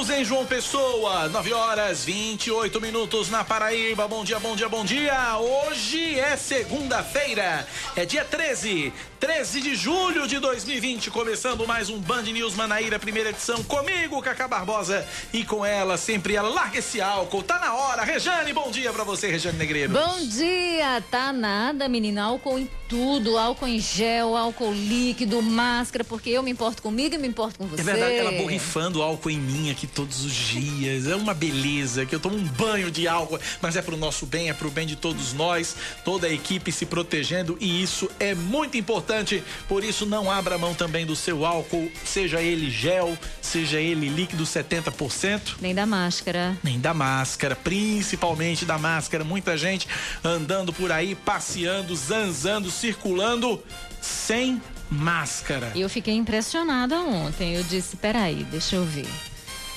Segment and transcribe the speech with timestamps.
[0.00, 4.08] Minutos em João Pessoa, 9 horas 28 minutos na Paraíba.
[4.08, 5.36] Bom dia, bom dia, bom dia.
[5.36, 12.22] Hoje é segunda-feira, é dia 13, 13 de julho de 2020, começando mais um Band
[12.22, 17.42] News Manaíra, primeira edição, comigo, Cacá Barbosa, e com ela, sempre ela, larga esse álcool,
[17.42, 18.02] tá na hora.
[18.02, 19.92] Rejane, bom dia pra você, Rejane Negreiro.
[19.92, 26.30] Bom dia, tá nada, menina, álcool em tudo, álcool em gel, álcool líquido, máscara, porque
[26.30, 27.82] eu me importo comigo e me importo com você.
[27.82, 31.06] É verdade, ela borrifando álcool em mim aqui todos os dias.
[31.06, 34.48] É uma beleza que eu tomo um banho de álcool, mas é pro nosso bem,
[34.48, 38.76] é pro bem de todos nós, toda a equipe se protegendo e isso é muito
[38.76, 39.42] importante.
[39.68, 44.44] Por isso não abra mão também do seu álcool, seja ele gel, seja ele líquido
[44.44, 46.56] 70%, Nem da máscara.
[46.62, 49.24] nem da máscara, principalmente da máscara.
[49.24, 49.86] Muita gente
[50.22, 53.62] andando por aí, passeando, zanzando, circulando
[54.00, 55.72] sem máscara.
[55.74, 57.54] Eu fiquei impressionada ontem.
[57.54, 59.06] Eu disse, peraí, deixa eu ver.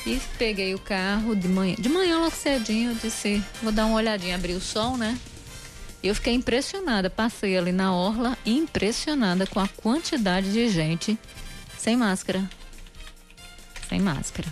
[0.05, 1.75] E peguei o carro de manhã.
[1.79, 5.17] De manhã, logo cedinho, eu disse, vou dar uma olhadinha, abrir o sol, né?
[6.03, 7.09] Eu fiquei impressionada.
[7.09, 11.17] Passei ali na orla, impressionada com a quantidade de gente
[11.77, 12.49] sem máscara.
[13.87, 14.51] Sem máscara.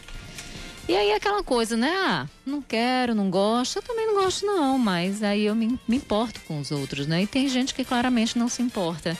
[0.87, 1.89] E aí aquela coisa, né?
[1.89, 3.77] Ah, não quero, não gosto.
[3.77, 4.77] Eu também não gosto, não.
[4.77, 7.23] Mas aí eu me, me importo com os outros, né?
[7.23, 9.17] E tem gente que claramente não se importa.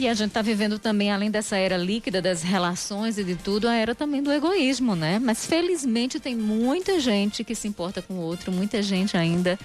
[0.00, 3.68] E a gente está vivendo também, além dessa era líquida das relações e de tudo,
[3.68, 5.18] a era também do egoísmo, né?
[5.18, 9.58] Mas felizmente tem muita gente que se importa com o outro, muita gente ainda,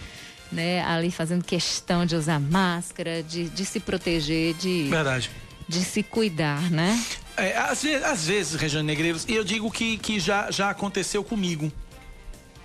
[0.51, 5.31] né, ali fazendo questão de usar máscara, de, de se proteger, de, Verdade.
[5.69, 7.01] de se cuidar, né?
[7.37, 11.23] É, às, vezes, às vezes, Regiane Negreiros, e eu digo que, que já, já aconteceu
[11.23, 11.71] comigo.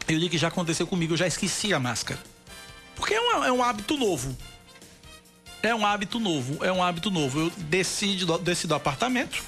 [0.08, 2.18] Eu digo que já aconteceu comigo, eu já esqueci a máscara.
[2.96, 4.36] Porque é, uma- é um hábito novo.
[5.62, 7.38] É um hábito novo, é um hábito novo.
[7.40, 9.42] Eu desci, do, desci do apartamento,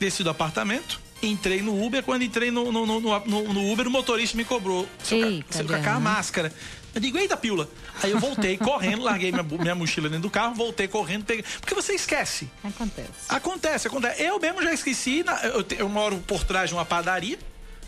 [0.00, 2.02] desci do apartamento, entrei no Uber.
[2.02, 4.88] Quando entrei no, no, no, no- Uber, o motorista me cobrou.
[5.02, 6.52] Seu, Eita, seu Cacá, a máscara.
[6.94, 7.68] Eu digo, eita, pila.
[8.02, 11.44] Aí eu voltei correndo, larguei minha, minha mochila dentro do carro, voltei correndo, peguei.
[11.60, 12.50] Porque você esquece.
[12.62, 13.08] Acontece.
[13.28, 14.22] Acontece, acontece.
[14.22, 17.38] Eu mesmo já esqueci, na- eu, eu moro por trás de uma padaria,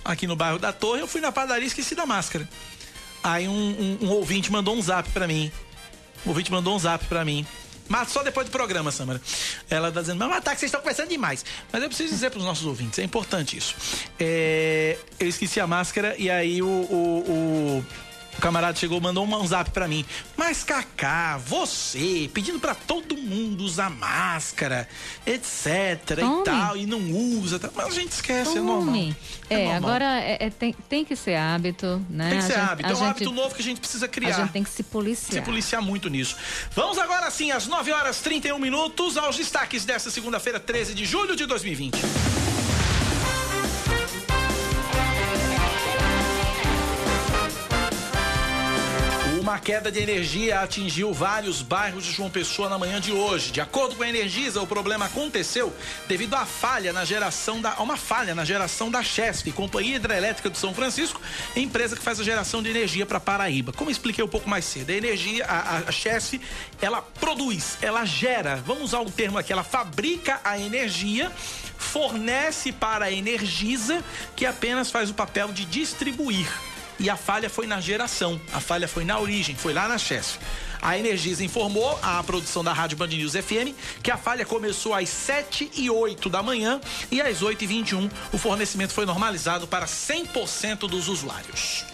[0.05, 2.49] aqui no bairro da Torre, eu fui na padaria e esqueci da máscara.
[3.23, 3.53] Aí um,
[4.03, 5.51] um- um ouvinte mandou um zap pra mim.
[6.25, 7.47] O ouvinte mandou um zap pra mim.
[7.87, 9.21] Mas só depois do programa, Samara.
[9.69, 11.45] Ela tá dizendo, mas tá, que vocês estão conversando demais.
[11.71, 13.75] Mas eu preciso dizer pros nossos ouvintes, é importante isso.
[14.19, 17.25] É, eu esqueci a máscara e aí o- o-
[17.81, 17.87] o
[18.45, 20.05] camarada chegou, mandou um, zap pra mim.
[20.37, 24.87] Mas, Cacá, você, pedindo pra todo mundo usar máscara,
[25.27, 26.41] etc Tome.
[26.41, 27.01] e tal, e não
[27.41, 27.59] usa.
[27.59, 27.71] tá?
[27.75, 28.85] Mas a gente esquece, é normal.
[28.85, 29.17] Tome.
[29.49, 29.77] É, normal.
[29.77, 32.29] agora é- é- tem, tem que ser hábito, né?
[32.29, 32.87] Tem que A ser gente- hábito.
[32.89, 34.33] a É um gente- hábito novo que a gente precisa A criar.
[34.33, 35.43] gente tem que se se policiar.
[35.45, 36.37] policiar muito nisso.
[36.75, 41.35] Vamos agora sim, às 9 horas 31 minutos, aos destaques desta segunda-feira, 13 de julho
[41.35, 41.99] de 2020.
[49.45, 53.53] Uma queda de energia atingiu vários bairros de João Pessoa na manhã de hoje.
[53.53, 55.71] De acordo com a Energisa, o problema aconteceu
[56.09, 60.57] devido à falha na geração da uma falha na geração da Chesf, Companhia Hidrelétrica do
[60.57, 61.21] São Francisco,
[61.55, 63.71] empresa que faz a geração de energia para Paraíba.
[63.71, 66.41] Como expliquei um pouco mais cedo, a energia, a, a, a Chesf,
[66.81, 71.31] ela produz, ela gera, vamos usar o termo aqui, ela fabrica a energia,
[71.77, 74.03] fornece para a Energisa,
[74.35, 76.49] que apenas faz o papel de distribuir
[76.99, 80.39] e a falha foi na geração, a falha foi na origem, foi lá na Chesf.
[80.81, 85.09] A Energisa informou à produção da Rádio Band News FM que a falha começou às
[85.09, 86.81] 7 e 8 da manhã
[87.11, 91.85] e às 8 e 21 o fornecimento foi normalizado para 100% dos usuários.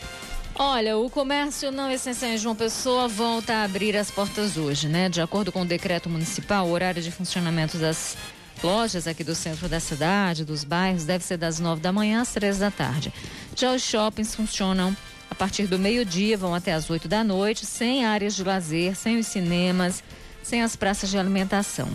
[0.57, 5.09] Olha, o comércio não essencial em João Pessoa volta a abrir as portas hoje, né?
[5.09, 8.17] De acordo com o decreto municipal, o horário de funcionamento das
[8.63, 12.33] lojas aqui do centro da cidade, dos bairros, deve ser das nove da manhã às
[12.33, 13.13] três da tarde.
[13.57, 14.97] Já os shoppings funcionam
[15.31, 19.19] a partir do meio-dia, vão até às oito da noite, sem áreas de lazer, sem
[19.19, 20.03] os cinemas,
[20.43, 21.89] sem as praças de alimentação.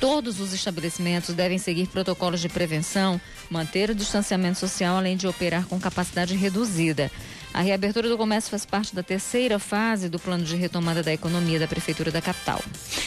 [0.00, 5.66] Todos os estabelecimentos devem seguir protocolos de prevenção, manter o distanciamento social, além de operar
[5.66, 7.10] com capacidade reduzida.
[7.56, 11.58] A reabertura do comércio faz parte da terceira fase do plano de retomada da economia
[11.58, 12.62] da Prefeitura da capital.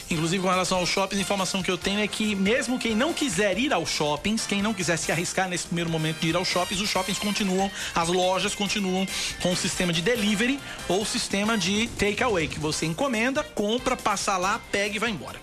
[0.10, 3.14] Inclusive, com relação aos shoppings, a informação que eu tenho é que mesmo quem não
[3.14, 6.48] quiser ir aos shoppings, quem não quiser se arriscar nesse primeiro momento de ir aos
[6.48, 9.08] shoppings, os shoppings continuam, as lojas continuam
[9.40, 14.60] com o sistema de delivery ou sistema de takeaway, que você encomenda, compra, passa lá,
[14.72, 15.40] pega e vai embora.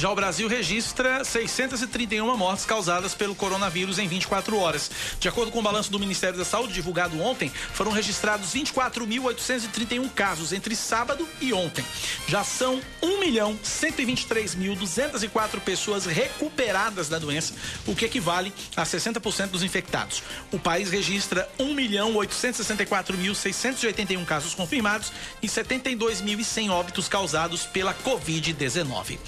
[0.00, 4.90] Já o Brasil registra 631 mortes causadas pelo coronavírus em 24 horas.
[5.20, 10.54] De acordo com o balanço do Ministério da Saúde, divulgado ontem, foram registrados 24.831 casos
[10.54, 11.84] entre sábado e ontem.
[12.26, 17.52] Já são 1.123.204 pessoas recuperadas da doença,
[17.86, 20.22] o que equivale a 60% dos infectados.
[20.50, 25.12] O país registra 1.864.681 casos confirmados
[25.42, 29.18] e 72.100 óbitos causados pela Covid-19.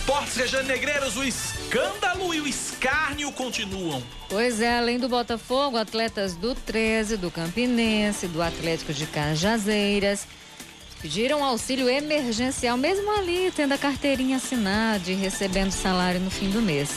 [0.00, 4.02] Esportes Rejane Negreiros, o escândalo e o escárnio continuam.
[4.30, 10.26] Pois é, além do Botafogo, atletas do 13, do Campinense, do Atlético de Cajazeiras
[11.02, 16.62] pediram auxílio emergencial, mesmo ali tendo a carteirinha assinada e recebendo salário no fim do
[16.62, 16.90] mês.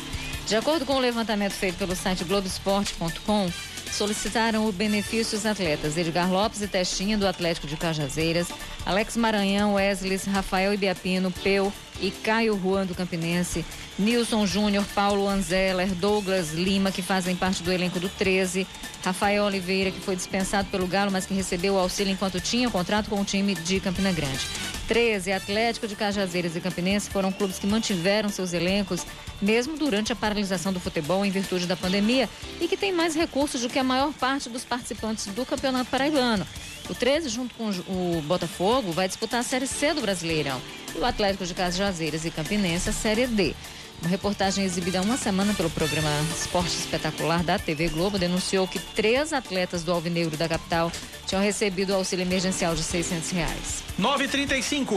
[0.48, 3.50] De acordo com o levantamento feito pelo site Globoesporte.com,
[3.92, 8.48] solicitaram o benefício os atletas Edgar Lopes e Testinha, do Atlético de Cajazeiras,
[8.86, 13.66] Alex Maranhão, Wesley, Rafael Ibiapino, Peu e Caio Juan, do Campinense,
[13.98, 18.66] Nilson Júnior, Paulo Anzeller, Douglas Lima, que fazem parte do elenco do 13,
[19.04, 23.10] Rafael Oliveira, que foi dispensado pelo Galo, mas que recebeu o auxílio enquanto tinha contrato
[23.10, 24.48] com o time de Campina Grande.
[24.88, 29.06] 13, Atlético de Cajazeiras e Campinense foram clubes que mantiveram seus elencos,
[29.42, 32.30] mesmo durante a paralisação do futebol em virtude da pandemia,
[32.60, 36.46] e que têm mais recursos do que a maior parte dos participantes do Campeonato Paraibano.
[36.90, 40.62] O 13, junto com o Botafogo, vai disputar a Série C do Brasileirão.
[40.96, 43.56] E o Atlético de Cajazeiras e Campinense a Série D.
[44.02, 48.78] Uma reportagem exibida há uma semana pelo programa Esporte Espetacular da TV Globo denunciou que
[48.78, 50.92] três atletas do Alvinegro da capital
[51.26, 53.84] tinham recebido o auxílio emergencial de 600 reais.
[53.98, 54.96] 935.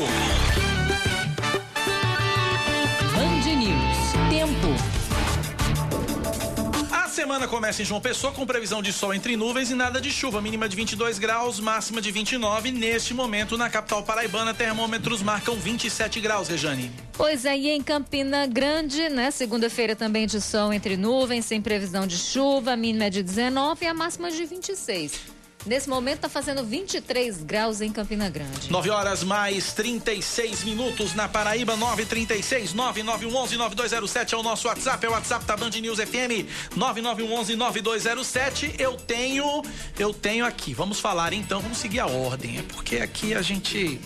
[7.17, 10.39] Semana começa em João Pessoa com previsão de sol entre nuvens e nada de chuva,
[10.43, 12.71] mínima de 22 graus, máxima de 29.
[12.71, 16.93] Neste momento, na capital paraibana, termômetros marcam 27 graus, Rejane.
[17.15, 19.31] Pois é, e em Campina Grande, né?
[19.31, 23.95] Segunda-feira também de sol entre nuvens, sem previsão de chuva, mínima de 19 e a
[23.95, 25.36] máxima de 26.
[25.67, 28.71] Nesse momento está fazendo 23 graus em Campina Grande.
[28.71, 35.09] 9 horas mais 36 minutos na Paraíba, 936 9911 9207 é o nosso WhatsApp, é
[35.09, 36.47] o WhatsApp da Band News FM
[36.77, 38.77] 9911 9207.
[38.79, 39.63] Eu tenho,
[39.99, 40.73] eu tenho aqui.
[40.73, 44.01] Vamos falar então, vamos seguir a ordem, é porque aqui a gente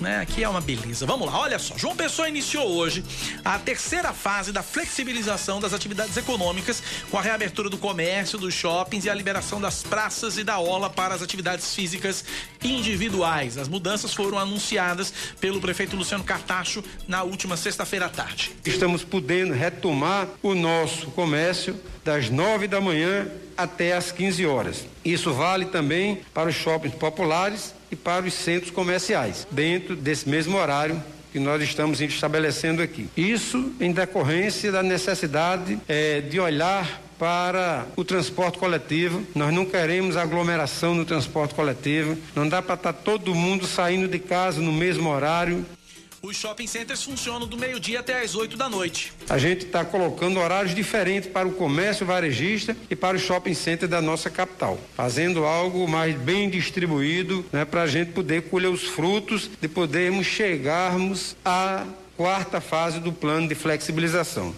[0.00, 0.20] né?
[0.20, 1.06] Aqui é uma beleza.
[1.06, 1.76] Vamos lá, olha só.
[1.76, 3.04] João Pessoa iniciou hoje
[3.44, 9.04] a terceira fase da flexibilização das atividades econômicas com a reabertura do comércio, dos shoppings
[9.04, 12.24] e a liberação das praças e da orla para as atividades físicas
[12.62, 13.58] individuais.
[13.58, 18.52] As mudanças foram anunciadas pelo prefeito Luciano Cartacho na última sexta-feira à tarde.
[18.64, 24.86] Estamos podendo retomar o nosso comércio das nove da manhã até às 15 horas.
[25.04, 30.56] Isso vale também para os shoppings populares e para os centros comerciais, dentro desse mesmo
[30.56, 33.08] horário que nós estamos estabelecendo aqui.
[33.16, 39.22] Isso em decorrência da necessidade é, de olhar para o transporte coletivo.
[39.34, 42.16] Nós não queremos aglomeração no transporte coletivo.
[42.34, 45.64] Não dá para estar tá todo mundo saindo de casa no mesmo horário.
[46.22, 49.10] Os shopping centers funcionam do meio-dia até as 8 da noite.
[49.26, 53.88] A gente está colocando horários diferentes para o comércio varejista e para o shopping center
[53.88, 58.84] da nossa capital, fazendo algo mais bem distribuído, né, para a gente poder colher os
[58.84, 61.86] frutos de podermos chegarmos à
[62.18, 64.54] quarta fase do plano de flexibilização.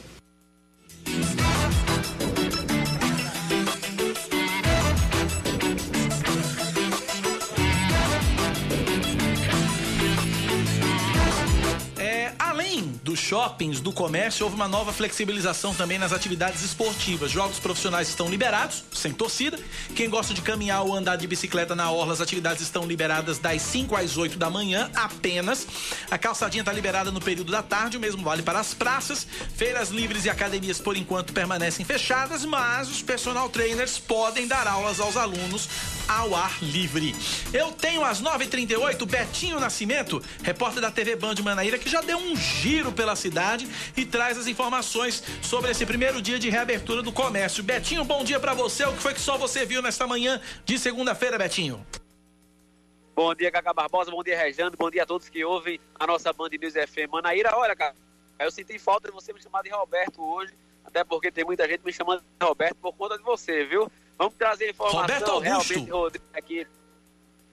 [13.13, 17.31] Dos shoppings, do comércio, houve uma nova flexibilização também nas atividades esportivas.
[17.31, 19.59] Jogos profissionais estão liberados, sem torcida.
[19.95, 23.61] Quem gosta de caminhar ou andar de bicicleta na orla, as atividades estão liberadas das
[23.61, 25.67] 5 às 8 da manhã apenas.
[26.11, 29.27] A calçadinha está liberada no período da tarde, o mesmo vale para as praças.
[29.55, 34.99] Feiras livres e academias, por enquanto, permanecem fechadas, mas os personal trainers podem dar aulas
[35.01, 35.69] aos alunos
[36.19, 37.15] ao ar livre.
[37.53, 42.37] Eu tenho às 9h38 Betinho Nascimento, repórter da TV Band Manaíra, que já deu um
[42.37, 47.63] giro pela cidade e traz as informações sobre esse primeiro dia de reabertura do comércio.
[47.63, 48.85] Betinho, bom dia para você.
[48.85, 51.85] O que foi que só você viu nesta manhã de segunda-feira, Betinho?
[53.15, 54.11] Bom dia, Cacá Barbosa.
[54.11, 54.77] Bom dia, Rejane.
[54.77, 57.11] Bom dia a todos que ouvem a nossa Band News FM.
[57.11, 57.95] Manaíra, olha, cara,
[58.39, 60.53] eu senti falta de você me chamar de Roberto hoje,
[60.85, 63.91] até porque tem muita gente me chamando de Roberto por conta de você, viu?
[64.19, 66.23] Vamos trazer informação Roberto Augusto.
[66.33, 66.67] aqui.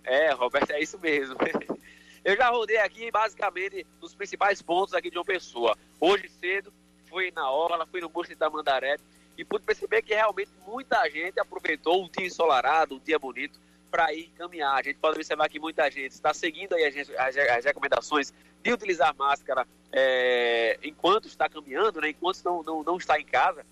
[0.04, 1.36] É, Roberto, é isso mesmo.
[2.24, 5.78] Eu já rodei aqui basicamente nos principais pontos aqui de uma pessoa.
[6.00, 6.74] Hoje cedo,
[7.06, 8.98] fui na Orla, fui no Busto da Mandaré
[9.38, 14.14] e pude perceber que realmente muita gente aproveitou o dia ensolarado, o dia bonito, para
[14.14, 14.76] ir caminhar.
[14.76, 18.74] A gente pode observar que muita gente está seguindo aí as, as, as recomendações de
[18.74, 23.66] utilizar máscara é, enquanto está caminhando, né, enquanto não, não, não está em casa.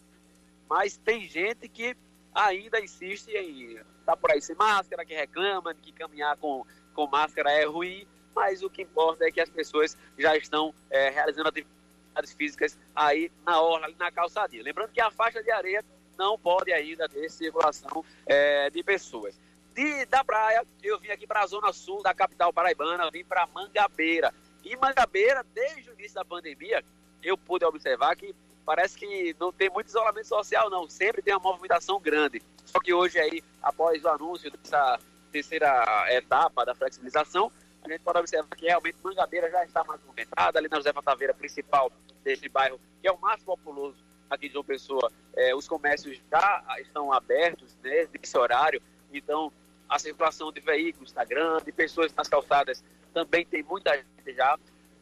[0.69, 1.95] Mas tem gente que
[2.37, 7.51] ainda insiste em tá por aí sem máscara, que reclama que caminhar com, com máscara
[7.51, 12.33] é ruim, mas o que importa é que as pessoas já estão é, realizando atividades
[12.33, 14.63] físicas aí na orla, na calçadinha.
[14.63, 15.83] Lembrando que a faixa de areia
[16.17, 19.37] não pode ainda ter circulação é, de pessoas.
[19.73, 23.47] De, da praia, eu vim aqui para a zona sul da capital paraibana, vim para
[23.47, 24.33] Mangabeira.
[24.63, 26.83] E Mangabeira, desde o início da pandemia,
[27.21, 28.33] eu pude observar que
[28.67, 30.89] parece que não tem muito isolamento social, não.
[30.89, 32.43] Sempre tem uma movimentação grande.
[32.65, 34.99] Só que hoje aí, após o anúncio dessa
[35.31, 37.49] terceira etapa da flexibilização,
[37.81, 41.33] a gente pode observar que realmente Mangabeira já está mais movimentada, ali na José Taveira
[41.33, 41.89] principal
[42.25, 43.95] desse bairro, que é o mais populoso
[44.29, 45.09] aqui de João Pessoa.
[45.33, 48.81] É, os comércios já estão abertos né, nesse horário,
[49.13, 49.49] então
[49.87, 52.83] a circulação de veículos está grande, pessoas nas calçadas
[53.13, 54.59] também tem muita gente já,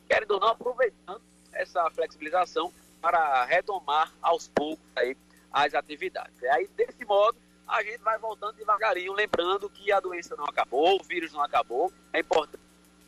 [0.07, 2.71] querendo ou não, aproveitando essa flexibilização
[3.05, 5.15] para retomar aos poucos aí
[5.53, 6.41] as atividades.
[6.41, 10.99] E aí, desse modo, a gente vai voltando devagarinho, lembrando que a doença não acabou,
[10.99, 11.93] o vírus não acabou.
[12.11, 12.63] É importante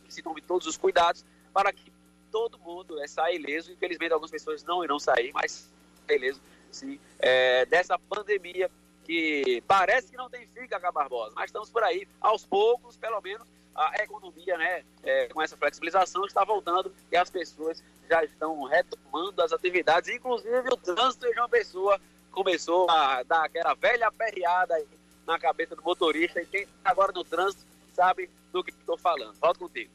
[0.06, 1.92] que se tome todos os cuidados para que
[2.30, 3.72] todo mundo é, saia ileso.
[3.72, 5.68] Infelizmente, algumas pessoas não irão sair, mas
[6.08, 6.40] ileso,
[6.70, 8.70] sim, é, dessa pandemia
[9.04, 13.20] que parece que não tem fim, Cacá Barbosa, mas estamos por aí, aos poucos, pelo
[13.20, 18.64] menos, a economia, né, é, com essa flexibilização, está voltando e as pessoas já estão
[18.64, 22.00] retomando as atividades, inclusive o trânsito de uma pessoa
[22.32, 24.86] começou a dar aquela velha perreada aí
[25.26, 29.34] na cabeça do motorista e quem está agora no trânsito sabe do que estou falando.
[29.34, 29.90] Volto contigo.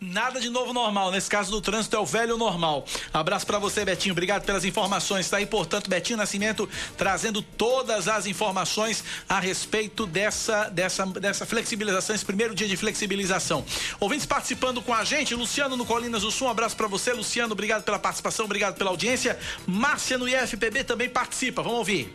[0.00, 1.10] Nada de novo normal.
[1.10, 2.84] Nesse caso do trânsito é o velho normal.
[3.12, 4.12] Abraço para você, Betinho.
[4.12, 5.24] Obrigado pelas informações.
[5.24, 12.14] Está aí, portanto, Betinho Nascimento trazendo todas as informações a respeito dessa, dessa, dessa flexibilização,
[12.14, 13.64] esse primeiro dia de flexibilização.
[13.98, 16.48] Ouvintes participando com a gente, Luciano no Colinas do Sul.
[16.48, 17.52] Um abraço para você, Luciano.
[17.52, 19.38] Obrigado pela participação, obrigado pela audiência.
[19.66, 21.62] Márcia no IFPB também participa.
[21.62, 22.14] Vamos ouvir.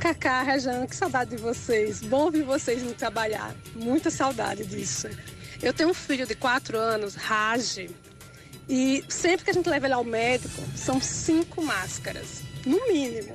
[0.00, 2.00] Cacá, Rejane, que saudade de vocês.
[2.00, 3.54] Bom ouvir vocês no trabalhar.
[3.74, 5.08] Muita saudade disso.
[5.62, 7.88] Eu tenho um filho de quatro anos, Rage,
[8.68, 13.34] e sempre que a gente leva ele ao médico, são cinco máscaras, no mínimo.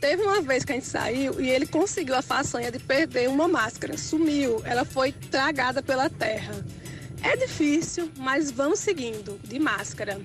[0.00, 3.46] Teve uma vez que a gente saiu e ele conseguiu a façanha de perder uma
[3.46, 3.96] máscara.
[3.96, 6.52] Sumiu, ela foi tragada pela terra.
[7.22, 10.20] É difícil, mas vamos seguindo, de máscara.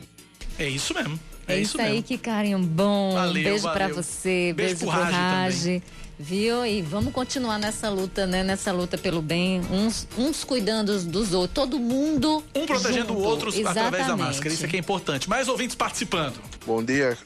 [0.57, 1.19] É isso mesmo.
[1.47, 3.13] É, é isso, isso aí, que carinho bom.
[3.13, 5.13] Valeu, beijo para você, beijo, beijo pro Rage.
[5.13, 5.83] Rage
[6.19, 6.65] viu?
[6.65, 8.43] E vamos continuar nessa luta, né?
[8.43, 12.43] Nessa luta pelo bem, uns, uns cuidando dos outros, todo mundo.
[12.55, 15.29] Um protegendo o outro através da máscara, isso aqui é importante.
[15.29, 16.35] Mais ouvintes participando.
[16.65, 17.17] Bom dia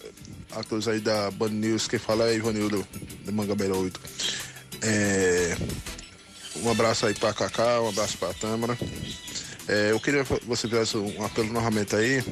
[0.54, 2.86] a todos aí da Band News, quem fala é Ivanildo,
[3.24, 4.00] de Mangabeira 8.
[4.82, 5.58] É,
[6.64, 8.78] um abraço aí pra Cacá, um abraço pra Tâmara.
[9.68, 12.24] É, eu queria que você fizesse um apelo novamente aí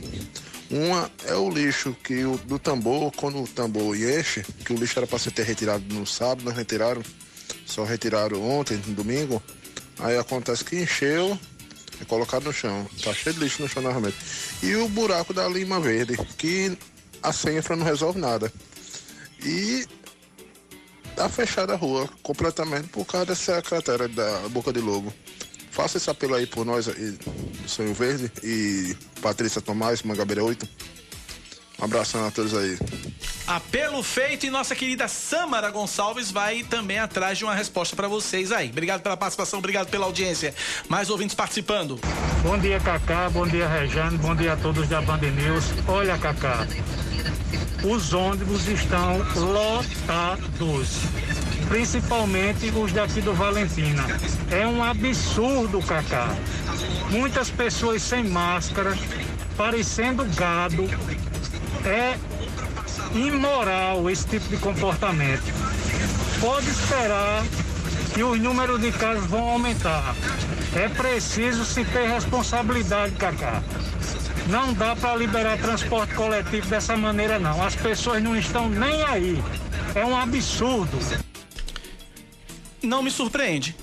[0.70, 5.00] uma é o lixo que o, do tambor, quando o tambor enche, que o lixo
[5.00, 7.02] era para ser retirado no sábado, não retiraram,
[7.66, 9.42] só retiraram ontem, no domingo.
[9.98, 11.38] Aí acontece que encheu,
[12.00, 12.88] é colocado no chão.
[13.04, 14.16] Tá cheio de lixo no chão novamente.
[14.62, 16.78] E o buraco da lima verde, que
[17.24, 18.52] a senha não resolve nada.
[19.44, 19.86] E
[21.16, 25.14] tá fechada a rua completamente por causa dessa cratera da Boca de Lobo.
[25.72, 27.18] Faça esse apelo aí por nós aí,
[27.66, 30.68] Sonho Verde e Patrícia Tomás, Mangabeira 8.
[31.80, 32.78] Um abração a todos aí.
[33.48, 38.52] Apelo feito e nossa querida Samara Gonçalves vai também atrás de uma resposta para vocês
[38.52, 38.70] aí.
[38.70, 40.54] Obrigado pela participação, obrigado pela audiência.
[40.88, 42.00] Mais ouvintes participando.
[42.44, 43.30] Bom dia, Cacá.
[43.30, 44.18] Bom dia, Rejane.
[44.18, 45.66] Bom dia a todos da Band News.
[45.88, 46.68] Olha, Cacá,
[47.84, 50.90] os ônibus estão lotados,
[51.70, 54.04] principalmente os daqui do Valentina.
[54.52, 56.36] É um absurdo, Cacá.
[57.12, 58.98] Muitas pessoas sem máscara,
[59.56, 60.90] parecendo gado.
[61.86, 62.18] É
[63.14, 65.44] imoral esse tipo de comportamento.
[66.42, 67.44] Pode esperar
[68.14, 70.16] que os números de casos vão aumentar.
[70.76, 73.62] É preciso se ter responsabilidade, Cacá.
[74.48, 77.64] Não dá para liberar transporte coletivo dessa maneira, não.
[77.64, 79.44] As pessoas não estão nem aí.
[79.94, 80.98] É um absurdo.
[82.82, 83.76] Não me surpreende.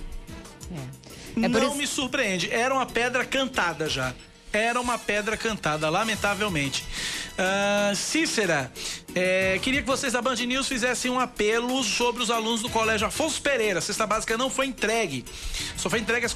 [0.72, 1.44] É.
[1.44, 2.50] É não isso- me surpreende.
[2.50, 4.14] Era uma pedra cantada já.
[4.52, 6.82] Era uma pedra cantada, lamentavelmente.
[7.36, 8.72] Ah, Cícera,
[9.14, 13.06] é, queria que vocês da Band News fizessem um apelo sobre os alunos do Colégio
[13.06, 13.80] Afonso Pereira.
[13.80, 15.22] A cesta básica não foi entregue.
[15.76, 16.26] Só foi entregue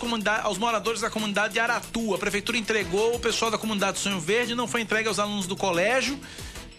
[0.42, 2.14] aos moradores da comunidade de Aratu.
[2.14, 5.56] A prefeitura entregou o pessoal da comunidade Sonho Verde, não foi entregue aos alunos do
[5.56, 6.20] colégio.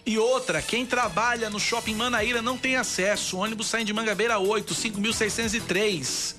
[0.04, 3.36] E outra, quem trabalha no shopping Manaíra não tem acesso.
[3.36, 6.34] O ônibus sai de Mangabeira 8, 5.603.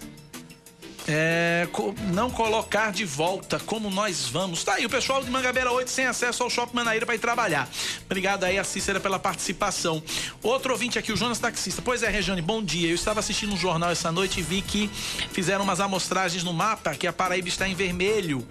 [1.06, 1.68] É,
[2.14, 4.64] não colocar de volta como nós vamos.
[4.64, 7.70] Tá aí, o pessoal de Mangabeira 8 sem acesso ao Shopping Manaíra para ir trabalhar.
[8.06, 10.02] Obrigado aí, a Cícera, pela participação.
[10.42, 11.82] Outro ouvinte aqui, o Jonas Taxista.
[11.82, 12.90] Pois é, Rejane, bom dia.
[12.90, 14.90] Eu estava assistindo um jornal essa noite e vi que
[15.32, 18.46] fizeram umas amostragens no mapa que a Paraíba está em vermelho.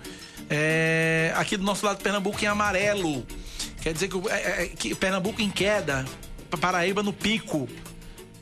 [0.55, 3.27] É, aqui do nosso lado, Pernambuco em amarelo.
[3.81, 6.05] Quer dizer que, o- é- é- que Pernambuco em queda,
[6.61, 7.67] Paraíba no pico.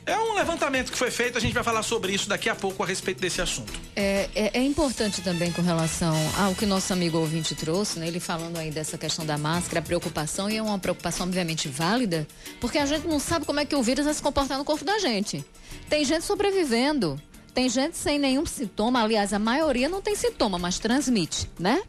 [0.05, 2.83] É um levantamento que foi feito, a gente vai falar sobre isso daqui a pouco
[2.83, 3.71] a respeito desse assunto.
[3.95, 8.07] É, é- é importante também com relação ao que nosso amigo ouvinte trouxe, né?
[8.07, 12.27] Ele falando aí dessa questão da máscara, preocupação, e é uma preocupação obviamente válida,
[12.59, 14.83] porque a gente não sabe como é que o vírus vai se comportar no corpo
[14.83, 15.45] da gente.
[15.87, 17.21] Tem gente sobrevivendo,
[17.53, 21.81] tem gente sem nenhum sintoma, aliás, a maioria não tem sintoma, mas transmite, né?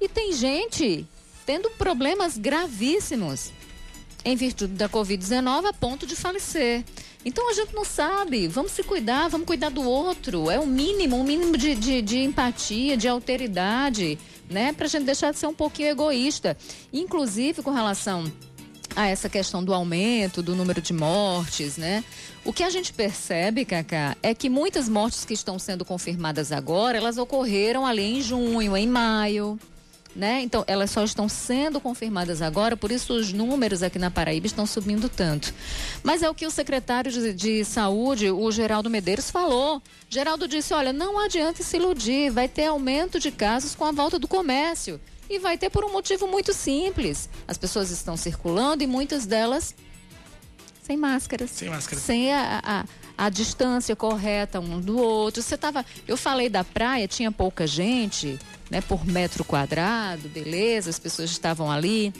[0.00, 1.06] E tem gente
[1.44, 3.52] tendo problemas gravíssimos
[4.24, 6.84] em virtude da Covid-19 a ponto de falecer.
[7.24, 8.48] Então a gente não sabe.
[8.48, 10.50] Vamos se cuidar, vamos cuidar do outro.
[10.50, 14.72] É o mínimo, um mínimo de, de, de empatia, de alteridade, né?
[14.72, 16.56] Pra gente deixar de ser um pouquinho egoísta.
[16.92, 18.30] Inclusive com relação
[18.96, 22.02] a essa questão do aumento do número de mortes, né?
[22.44, 26.96] O que a gente percebe, Cacá, é que muitas mortes que estão sendo confirmadas agora,
[26.96, 29.58] elas ocorreram ali em junho, em maio,
[30.14, 30.40] né?
[30.42, 34.66] Então, elas só estão sendo confirmadas agora, por isso os números aqui na Paraíba estão
[34.66, 35.54] subindo tanto.
[36.02, 39.82] Mas é o que o secretário de, de Saúde, o Geraldo Medeiros, falou.
[40.08, 44.18] Geraldo disse: olha, não adianta se iludir, vai ter aumento de casos com a volta
[44.18, 45.00] do comércio.
[45.28, 47.28] E vai ter por um motivo muito simples.
[47.46, 49.76] As pessoas estão circulando e muitas delas
[50.90, 51.52] sem máscaras.
[51.52, 52.00] Sem máscara.
[52.00, 52.84] Sem a, a,
[53.20, 55.42] a distância correta um do outro.
[55.42, 55.84] Você tava.
[56.08, 58.38] Eu falei da praia, tinha pouca gente,
[58.70, 58.80] né?
[58.80, 62.14] Por metro quadrado, beleza, as pessoas estavam ali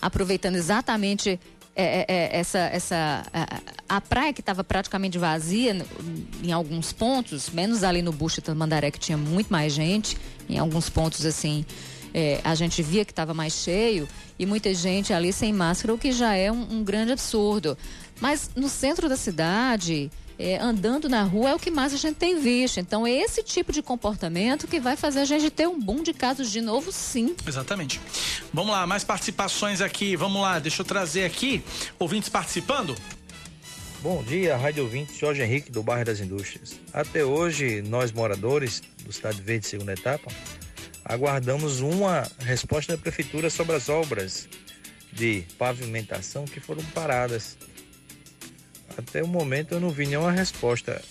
[0.00, 1.40] aproveitando exatamente
[1.74, 5.84] é, é, é, essa, essa a, a praia que estava praticamente vazia
[6.40, 10.16] em alguns pontos, menos ali no Busto Tamandaré que tinha muito mais gente,
[10.48, 11.66] em alguns pontos assim
[12.16, 15.98] é, a gente via que estava mais cheio e muita gente ali sem máscara, o
[15.98, 17.76] que já é um, um grande absurdo.
[18.20, 22.16] Mas no centro da cidade, é, andando na rua, é o que mais a gente
[22.16, 22.78] tem visto.
[22.78, 26.12] Então é esse tipo de comportamento que vai fazer a gente ter um boom de
[26.12, 27.34] casos de novo, sim.
[27.46, 28.00] Exatamente.
[28.52, 30.16] Vamos lá, mais participações aqui.
[30.16, 31.62] Vamos lá, deixa eu trazer aqui.
[31.98, 32.96] Ouvintes participando?
[34.02, 36.78] Bom dia, Rádio Ouvinte, Jorge Henrique, do bairro das Indústrias.
[36.92, 40.30] Até hoje, nós moradores do Estado Verde, segunda etapa,
[41.04, 44.48] aguardamos uma resposta da Prefeitura sobre as obras
[45.12, 47.56] de pavimentação que foram paradas.
[48.96, 51.02] Até o momento eu não vi nenhuma resposta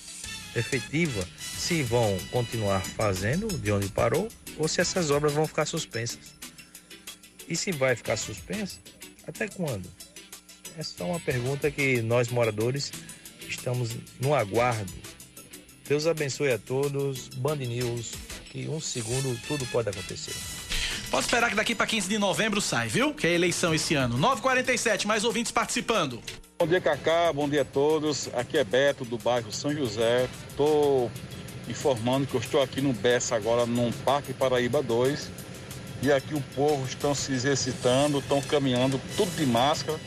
[0.55, 6.33] efetiva se vão continuar fazendo de onde parou ou se essas obras vão ficar suspensas.
[7.47, 8.79] E se vai ficar suspensa,
[9.27, 9.87] até quando?
[10.77, 12.91] É só uma pergunta que nós moradores
[13.47, 14.91] estamos no aguardo.
[15.87, 17.29] Deus abençoe a todos.
[17.29, 18.13] Band News,
[18.51, 20.33] que um segundo tudo pode acontecer.
[21.11, 23.13] Pode esperar que daqui para 15 de novembro sai, viu?
[23.13, 24.17] Que é eleição esse ano.
[24.17, 26.21] 947, mais ouvintes participando.
[26.57, 27.33] Bom dia, Cacá.
[27.33, 28.29] Bom dia a todos.
[28.33, 30.25] Aqui é Beto, do bairro São José.
[30.49, 31.11] Estou
[31.67, 35.29] informando que eu estou aqui no Bessa agora, num Parque Paraíba 2.
[36.01, 39.99] E aqui o povo estão se exercitando, estão caminhando, tudo de máscara.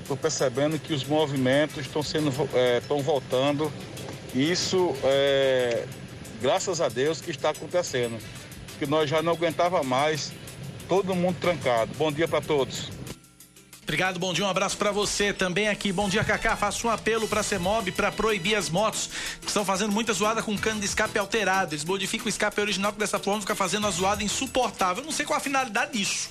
[0.00, 3.72] Estou percebendo que os movimentos estão sendo, é, estão voltando.
[4.32, 5.86] Isso é
[6.40, 8.16] graças a Deus que está acontecendo.
[8.78, 10.30] Que nós já não aguentava mais,
[10.88, 11.90] todo mundo trancado.
[11.96, 12.90] Bom dia para todos.
[13.84, 15.92] Obrigado, bom dia, um abraço para você também aqui.
[15.92, 16.56] Bom dia, Cacá.
[16.56, 19.10] Faço um apelo para a CEMOB para proibir as motos
[19.42, 21.74] que estão fazendo muita zoada com cano de escape alterado.
[21.74, 25.02] Eles modificam o escape original que dessa forma fica fazendo a zoada insuportável.
[25.02, 26.30] Eu não sei qual a finalidade disso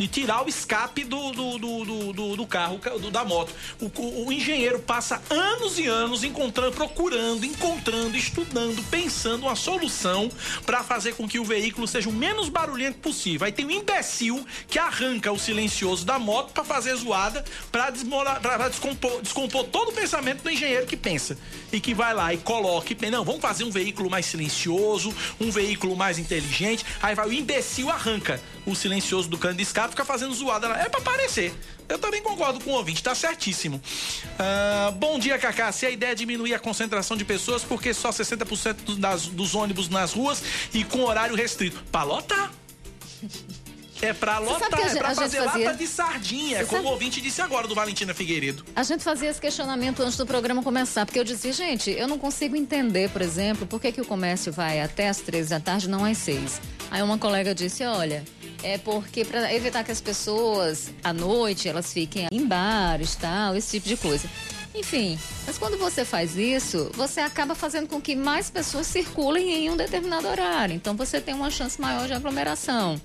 [0.00, 3.52] de tirar o escape do, do, do, do, do carro, do, da moto.
[3.78, 10.30] O, o, o, engenheiro passa anos e anos encontrando, procurando, encontrando, estudando, pensando uma solução
[10.64, 13.44] para fazer com que o veículo seja o menos barulhento possível.
[13.44, 19.20] Aí tem um imbecil que arranca o silencioso da moto para fazer zoada, para descompor,
[19.20, 21.36] descompor todo o pensamento do engenheiro que pensa
[21.70, 25.94] e que vai lá e coloca, não, vamos fazer um veículo mais silencioso, um veículo
[25.94, 26.86] mais inteligente.
[27.02, 30.68] Aí vai o imbecil arranca o silencioso do cano de escape fica fazendo zoada.
[30.68, 31.52] É para aparecer.
[31.88, 33.76] Eu também concordo com o ouvinte, tá certíssimo.
[33.78, 35.72] Uh, bom dia, Cacá.
[35.72, 39.88] Se a ideia é diminuir a concentração de pessoas, porque só 60% das, dos ônibus
[39.88, 41.82] nas ruas e com horário restrito.
[41.90, 42.52] Pra lotar.
[44.02, 45.66] É pra lotar, é pra fazer fazia...
[45.66, 46.88] lata de sardinha, Você como sabe...
[46.88, 48.64] o ouvinte disse agora do Valentina Figueiredo.
[48.74, 52.18] A gente fazia esse questionamento antes do programa começar, porque eu dizia, gente, eu não
[52.18, 55.86] consigo entender, por exemplo, por que, que o comércio vai até as três da tarde,
[55.86, 56.60] não às seis.
[56.90, 58.24] Aí uma colega disse, olha,
[58.62, 63.78] é porque para evitar que as pessoas à noite elas fiquem em bares, tal, esse
[63.78, 64.28] tipo de coisa.
[64.74, 69.70] Enfim, mas quando você faz isso, você acaba fazendo com que mais pessoas circulem em
[69.70, 70.74] um determinado horário.
[70.74, 73.00] Então você tem uma chance maior de aglomeração.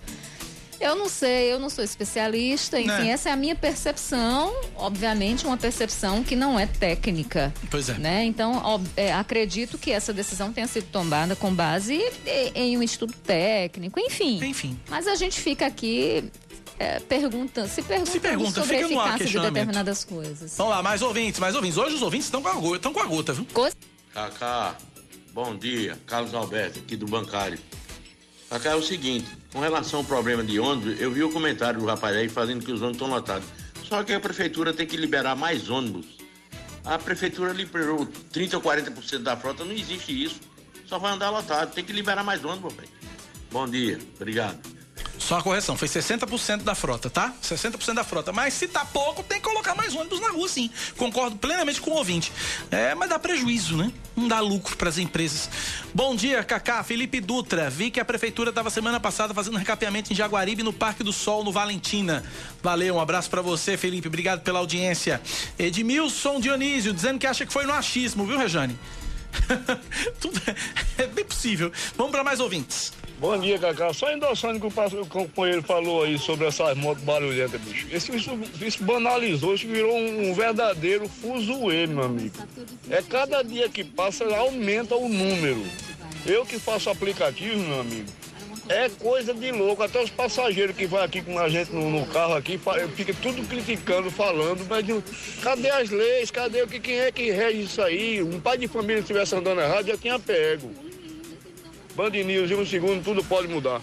[0.85, 3.09] Eu não sei, eu não sou especialista, enfim, né?
[3.09, 7.51] essa é a minha percepção, obviamente uma percepção que não é técnica.
[7.71, 7.95] Pois é.
[7.95, 8.23] Né?
[8.25, 11.99] Então, ó, é, acredito que essa decisão tenha sido tomada com base
[12.53, 14.45] em um estudo técnico, enfim.
[14.45, 14.79] Enfim.
[14.87, 16.31] Mas a gente fica aqui
[16.77, 20.55] é, pergunta, se pergunta, se pergunta sobre a eficácia de determinadas coisas.
[20.55, 21.79] Vamos lá, mais ouvintes, mais ouvintes.
[21.79, 23.47] Hoje os ouvintes estão com a gota, estão com a gota, viu?
[24.13, 24.75] Cacá,
[25.33, 25.97] bom dia.
[26.05, 27.57] Carlos Alberto, aqui do bancário.
[28.49, 31.85] Cacá, é o seguinte, com relação ao problema de ônibus, eu vi o comentário do
[31.85, 33.47] rapaz aí fazendo que os ônibus estão lotados.
[33.83, 36.17] Só que a prefeitura tem que liberar mais ônibus.
[36.83, 40.39] A prefeitura liberou 30 ou 40% da frota, não existe isso.
[40.85, 42.85] Só vai andar lotado, tem que liberar mais ônibus, pai.
[43.51, 44.59] Bom dia, obrigado.
[45.25, 47.33] Só a correção, foi 60% da frota, tá?
[47.41, 48.31] 60% da frota.
[48.31, 50.69] Mas se tá pouco, tem que colocar mais ônibus na rua, sim.
[50.97, 52.31] Concordo plenamente com o ouvinte.
[52.69, 53.91] É, mas dá prejuízo, né?
[54.15, 55.49] Não dá lucro para as empresas.
[55.95, 56.83] Bom dia, Cacá.
[56.83, 57.71] Felipe Dutra.
[57.71, 61.43] Vi que a prefeitura estava semana passada fazendo recapeamento em Jaguaribe, no Parque do Sol,
[61.43, 62.23] no Valentina.
[62.61, 64.07] Valeu, um abraço para você, Felipe.
[64.07, 65.19] Obrigado pela audiência.
[65.57, 68.77] Edmilson Dionísio, dizendo que acha que foi no achismo, viu, Rejane?
[70.21, 70.39] Tudo
[70.99, 71.71] é bem possível.
[71.97, 72.93] Vamos para mais ouvintes.
[73.17, 73.93] Bom dia, Cacá.
[73.93, 77.87] Só endossando que o companheiro falou aí sobre essas motos barulhentas, bicho.
[77.89, 82.35] Isso, isso, isso banalizou, isso virou um, um verdadeiro fuzuê, meu amigo.
[82.89, 85.63] É cada dia que passa, aumenta o número.
[86.25, 88.09] Eu que faço aplicativo, meu amigo,
[88.67, 89.83] é coisa de louco.
[89.83, 92.59] Até os passageiros que vão aqui com a gente no, no carro aqui,
[92.95, 94.85] fica tudo criticando, falando, mas
[95.41, 96.31] cadê as leis?
[96.31, 98.21] Cadê o que quem é que rege isso aí?
[98.21, 100.69] Um pai de família estivesse andando errado já tinha pego.
[101.95, 103.81] Band News, em um segundo, tudo pode mudar.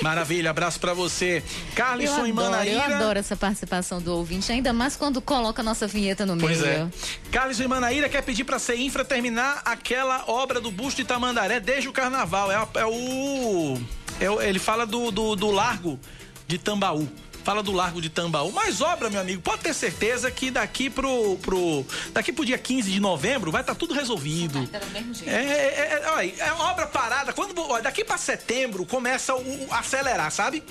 [0.00, 1.42] Maravilha, abraço para você.
[1.74, 2.88] Carlisson e Manaíra.
[2.88, 6.60] Eu adoro essa participação do ouvinte, ainda mais quando coloca a nossa vinheta no pois
[6.60, 6.72] meio.
[6.72, 6.88] É.
[7.30, 11.88] Carlisson e Manaíra quer pedir pra Infra terminar aquela obra do busto de Tamandaré desde
[11.88, 12.52] o carnaval.
[12.52, 13.78] É, é o.
[14.20, 15.98] É, ele fala do, do, do largo
[16.46, 17.08] de Tambaú
[17.44, 18.52] fala do Largo de Tambaú.
[18.52, 22.90] Mas obra, meu amigo, pode ter certeza que daqui pro, pro, daqui pro dia 15
[22.90, 24.66] de novembro vai estar tá tudo resolvido.
[24.66, 24.80] Tá
[25.26, 27.32] é, é, é, é, obra parada.
[27.32, 30.62] Quando, ó, daqui para setembro começa o, o acelerar, sabe?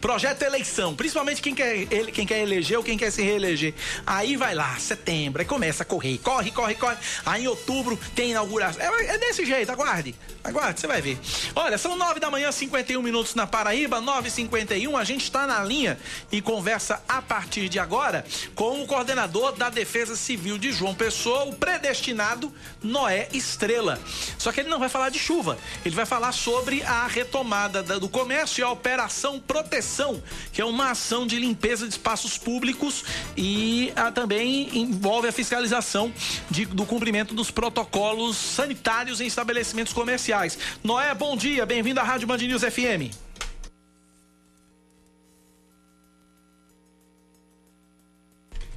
[0.00, 3.74] Projeto eleição, principalmente quem quer, quem quer eleger ou quem quer se reeleger.
[4.06, 6.96] Aí vai lá, setembro, aí começa a correr, corre, corre, corre.
[7.24, 8.82] Aí em outubro tem inauguração.
[8.82, 10.14] É, é desse jeito, aguarde.
[10.46, 11.18] Aguarde, você vai ver.
[11.56, 14.96] Olha, são nove da manhã, 51 minutos na Paraíba, 9h51.
[14.96, 15.98] A gente está na linha
[16.30, 21.44] e conversa a partir de agora com o coordenador da Defesa Civil de João Pessoa,
[21.44, 23.98] o predestinado Noé Estrela.
[24.38, 28.08] Só que ele não vai falar de chuva, ele vai falar sobre a retomada do
[28.08, 33.04] comércio e a Operação Proteção, que é uma ação de limpeza de espaços públicos
[33.36, 36.12] e a, também envolve a fiscalização
[36.48, 40.35] de, do cumprimento dos protocolos sanitários em estabelecimentos comerciais.
[40.84, 43.08] Noé, bom dia, bem-vindo à Rádio Band News FM.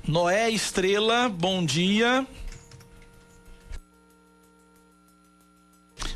[0.08, 2.26] Noé Estrela, bom dia.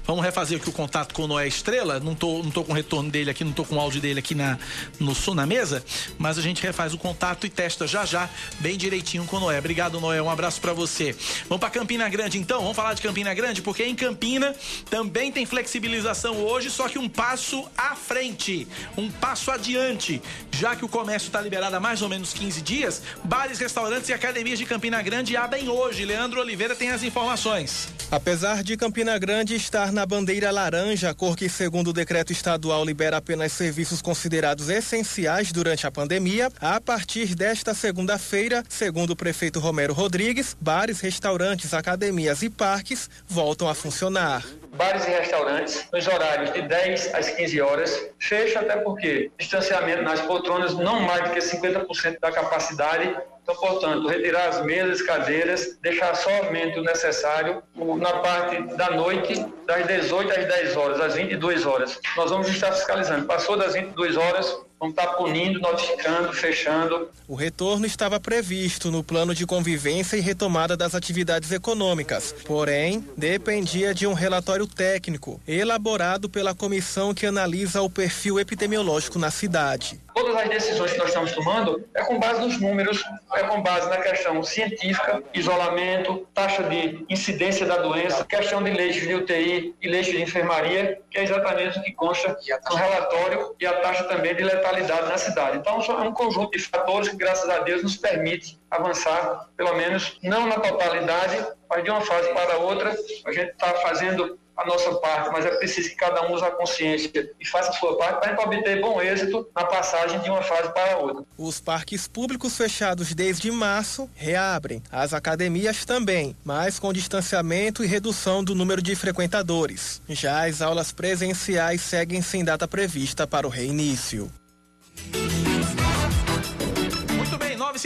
[0.05, 1.97] Vamos refazer aqui o contato com o Noé Estrela.
[1.99, 4.19] Não tô, não tô com o retorno dele aqui, não tô com o áudio dele
[4.19, 4.59] aqui na,
[4.99, 5.83] no, na mesa,
[6.17, 9.57] mas a gente refaz o contato e testa já já, bem direitinho com o Noé.
[9.57, 10.21] Obrigado, Noé.
[10.21, 11.15] Um abraço para você.
[11.47, 12.59] Vamos para Campina Grande então?
[12.61, 14.53] Vamos falar de Campina Grande, porque em Campina
[14.89, 20.21] também tem flexibilização hoje, só que um passo à frente, um passo adiante.
[20.51, 24.13] Já que o comércio está liberado há mais ou menos 15 dias, bares, restaurantes e
[24.13, 26.03] academias de Campina Grande abrem hoje.
[26.03, 27.87] Leandro Oliveira tem as informações.
[28.11, 33.17] Apesar de Campina Grande estar na bandeira laranja, cor que, segundo o decreto estadual, libera
[33.17, 39.93] apenas serviços considerados essenciais durante a pandemia, a partir desta segunda-feira, segundo o prefeito Romero
[39.93, 46.61] Rodrigues, bares, restaurantes, academias e parques voltam a funcionar bares e restaurantes nos horários de
[46.61, 48.09] 10 às 15 horas.
[48.19, 53.15] Fecha até porque distanciamento nas poltronas não mais do que 50% da capacidade.
[53.43, 59.85] Então, portanto, retirar as mesas, cadeiras, deixar somente o necessário na parte da noite, das
[59.85, 61.99] 18 às 10 horas, às 22 horas.
[62.15, 63.25] Nós vamos estar fiscalizando.
[63.25, 67.07] Passou das 22 horas, Vamos estar punindo, notificando, fechando.
[67.25, 73.93] O retorno estava previsto no plano de convivência e retomada das atividades econômicas, porém, dependia
[73.93, 80.01] de um relatório técnico elaborado pela comissão que analisa o perfil epidemiológico na cidade.
[80.13, 83.89] Todas as decisões que nós estamos tomando é com base nos números, é com base
[83.89, 89.89] na questão científica, isolamento, taxa de incidência da doença, questão de leitos de UTI e
[89.89, 92.37] leitos de enfermaria, que é exatamente o que consta
[92.69, 95.57] no relatório e a taxa também de letalidade na cidade.
[95.57, 100.19] Então, é um conjunto de fatores que, graças a Deus, nos permite avançar, pelo menos
[100.21, 102.95] não na totalidade, mas de uma fase para outra.
[103.25, 106.51] A gente está fazendo a nossa parte, mas é preciso que cada um use a
[106.51, 110.73] consciência e faça a sua parte para obter bom êxito na passagem de uma fase
[110.73, 111.23] para outra.
[111.37, 118.43] Os parques públicos fechados desde março reabrem, as academias também, mas com distanciamento e redução
[118.43, 120.01] do número de frequentadores.
[120.07, 124.31] Já as aulas presenciais seguem sem data prevista para o reinício.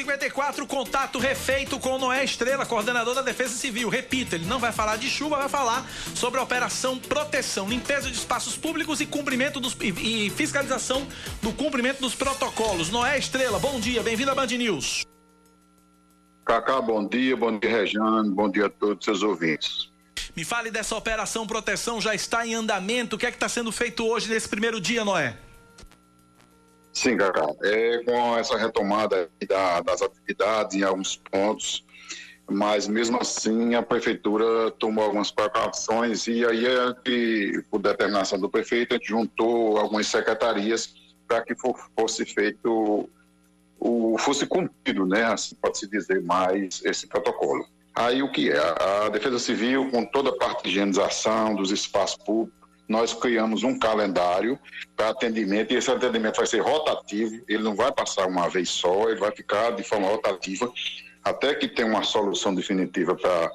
[0.03, 3.89] 954, contato refeito com Noé Estrela, coordenador da Defesa Civil.
[3.89, 8.15] Repita, ele não vai falar de chuva, vai falar sobre a operação proteção, limpeza de
[8.15, 11.07] espaços públicos e cumprimento dos e, fiscalização
[11.41, 12.89] do cumprimento dos protocolos.
[12.89, 15.03] Noé Estrela, bom dia, bem-vindo à Band News.
[16.45, 19.89] Cacá, bom dia, bom dia, Rejane, bom dia a todos os seus ouvintes.
[20.35, 23.15] Me fale dessa operação proteção, já está em andamento.
[23.15, 25.46] O que é que está sendo feito hoje nesse primeiro dia, Noé?
[26.97, 27.45] Sim, Cacá.
[27.61, 31.85] É com essa retomada da, das atividades em alguns pontos,
[32.49, 38.49] mas mesmo assim a prefeitura tomou algumas precauções e aí é que, por determinação do
[38.49, 40.95] prefeito, a gente juntou algumas secretarias
[41.27, 41.53] para que
[41.95, 43.07] fosse feito
[43.79, 47.63] o fosse cumprido, né, assim pode-se dizer mais esse protocolo.
[47.93, 48.57] Aí o que é?
[49.05, 53.77] A Defesa Civil, com toda a parte de higienização dos espaços públicos, nós criamos um
[53.77, 54.57] calendário
[54.95, 59.09] para atendimento e esse atendimento vai ser rotativo, ele não vai passar uma vez só,
[59.09, 60.71] ele vai ficar de forma rotativa
[61.23, 63.51] até que tenha uma solução definitiva para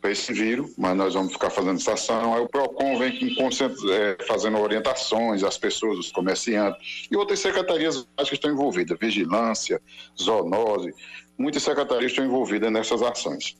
[0.00, 2.34] para esse vírus, mas nós vamos ficar fazendo essa ação.
[2.34, 8.06] Aí o PROCON vem com, é, fazendo orientações às pessoas, os comerciantes e outras secretarias
[8.24, 9.80] que estão envolvidas, vigilância,
[10.20, 10.94] zoonose,
[11.36, 13.56] muitas secretarias estão envolvidas nessas ações.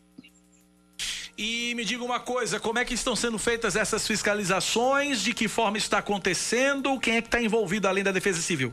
[1.38, 5.20] E me diga uma coisa, como é que estão sendo feitas essas fiscalizações?
[5.20, 6.98] De que forma está acontecendo?
[6.98, 8.72] Quem é que está envolvido além da Defesa Civil?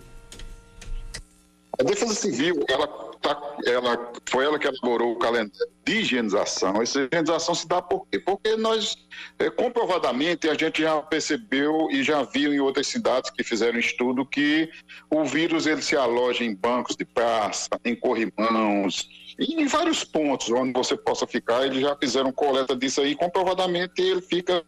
[1.77, 2.87] A Defesa Civil, ela,
[3.19, 6.81] tá, ela foi ela que elaborou o calendário de higienização.
[6.81, 8.19] Essa higienização se dá por quê?
[8.19, 8.95] Porque nós,
[9.39, 14.25] é, comprovadamente, a gente já percebeu e já viu em outras cidades que fizeram estudo
[14.25, 14.71] que
[15.09, 20.49] o vírus ele se aloja em bancos de praça, em corrimãos, e em vários pontos
[20.51, 24.63] onde você possa ficar, eles já fizeram coleta disso aí, comprovadamente ele fica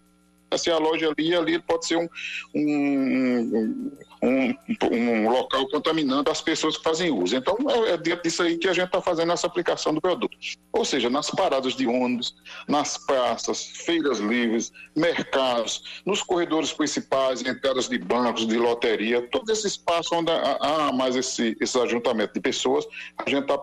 [0.57, 2.07] se a loja ali, ali pode ser um,
[2.55, 3.91] um,
[4.25, 4.55] um,
[4.91, 7.35] um, local contaminando as pessoas que fazem uso.
[7.35, 10.35] Então, é, é dentro disso aí que a gente está fazendo essa aplicação do produto.
[10.73, 12.35] Ou seja, nas paradas de ônibus,
[12.67, 19.67] nas praças, feiras livres, mercados, nos corredores principais, entradas de bancos, de loteria, todo esse
[19.67, 22.85] espaço onde há mais esse, esse ajuntamento de pessoas,
[23.17, 23.59] a gente tá,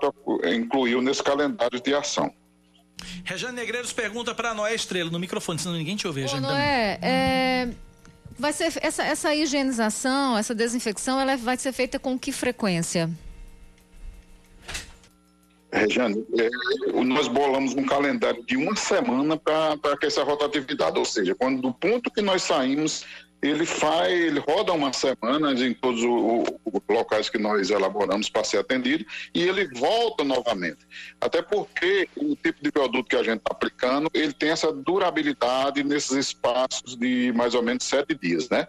[0.55, 2.33] incluiu nesse calendário de ação.
[3.25, 6.41] Rejane Negreiros pergunta para Noé Estrela, no microfone, senão ninguém te ouve, Rejane.
[6.41, 7.69] Noé, é,
[8.39, 13.11] vai ser, essa, essa higienização, essa desinfecção, ela vai ser feita com que frequência?
[15.73, 16.51] Rejane, é,
[17.03, 22.11] nós bolamos um calendário de uma semana para essa rotatividade, ou seja, quando do ponto
[22.11, 23.07] que nós saímos
[23.43, 28.59] ele faz, ele roda uma semana em todos os locais que nós elaboramos para ser
[28.59, 30.87] atendido e ele volta novamente.
[31.21, 35.83] Até porque o tipo de produto que a gente está aplicando, ele tem essa durabilidade
[35.83, 38.69] nesses espaços de mais ou menos sete dias, né?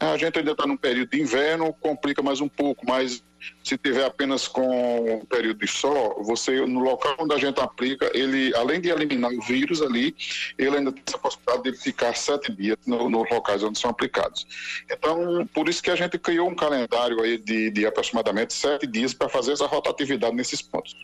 [0.00, 3.22] A gente ainda está num período de inverno, complica mais um pouco, mas
[3.62, 8.10] se tiver apenas com um período de sol, você no local onde a gente aplica,
[8.14, 10.14] ele além de eliminar o vírus ali,
[10.58, 14.46] ele ainda tem essa possibilidade de ficar sete dias no, nos locais onde são aplicados.
[14.90, 19.14] Então, por isso que a gente criou um calendário aí de, de aproximadamente sete dias
[19.14, 20.94] para fazer essa rotatividade nesses pontos.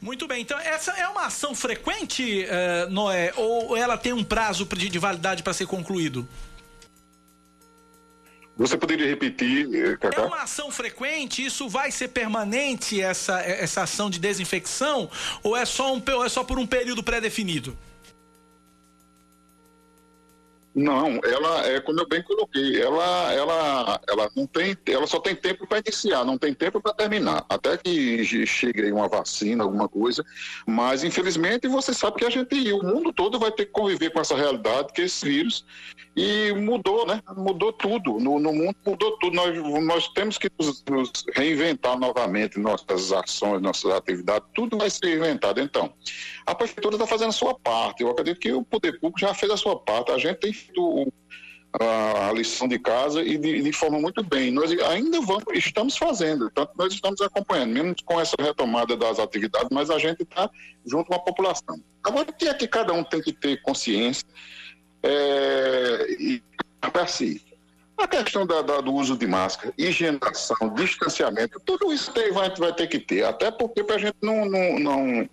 [0.00, 4.64] Muito bem, então essa é uma ação frequente, uh, Noé, ou ela tem um prazo
[4.64, 6.28] de, de validade para ser concluído?
[8.58, 10.20] Você poderia repetir, eh, Cacá?
[10.20, 11.46] É uma ação frequente?
[11.46, 15.08] Isso vai ser permanente, essa, essa ação de desinfecção?
[15.44, 17.78] Ou é só, um, é só por um período pré-definido?
[20.74, 25.34] Não, ela é como eu bem coloquei, ela, ela, ela não tem, ela só tem
[25.34, 27.44] tempo para iniciar, não tem tempo para terminar.
[27.48, 30.24] Até que chegue aí uma vacina, alguma coisa.
[30.66, 34.20] Mas infelizmente você sabe que a gente, o mundo todo vai ter que conviver com
[34.20, 35.64] essa realidade, que esse vírus
[36.18, 37.22] e mudou, né?
[37.36, 38.18] Mudou tudo.
[38.18, 39.36] No, no mundo mudou tudo.
[39.36, 45.06] Nós, nós temos que nos, nos, reinventar novamente nossas ações, nossas atividades, tudo vai ser
[45.06, 45.60] reinventado.
[45.60, 45.92] Então,
[46.44, 48.02] a prefeitura está fazendo a sua parte.
[48.02, 50.10] Eu acredito que o poder público já fez a sua parte.
[50.10, 51.12] A gente tem feito
[51.80, 54.50] a, a lição de casa e de, de, forma muito bem.
[54.50, 59.68] Nós ainda vamos, estamos fazendo, tanto nós estamos acompanhando, mesmo com essa retomada das atividades,
[59.70, 60.50] mas a gente está
[60.84, 61.80] junto com a população.
[62.02, 64.26] Agora, o que é que cada um tem que ter consciência?
[65.02, 66.42] É, e
[66.80, 67.44] para si.
[67.96, 72.72] A questão da, da, do uso de máscara, higienização, distanciamento, tudo isso tem, vai, vai
[72.72, 75.28] ter que ter, até porque para a gente não, não, não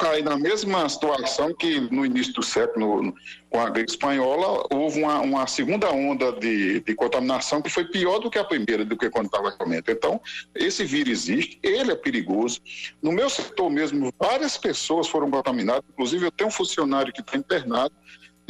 [0.00, 3.14] cair na mesma situação que no início do século, no,
[3.50, 8.18] com a gripe espanhola, houve uma, uma segunda onda de, de, contaminação que foi pior
[8.18, 9.90] do que a primeira, do que quando estava realmente.
[9.90, 10.20] Então,
[10.54, 12.62] esse vírus existe, ele é perigoso.
[13.02, 17.36] No meu setor mesmo, várias pessoas foram contaminadas, inclusive eu tenho um funcionário que está
[17.36, 17.94] internado,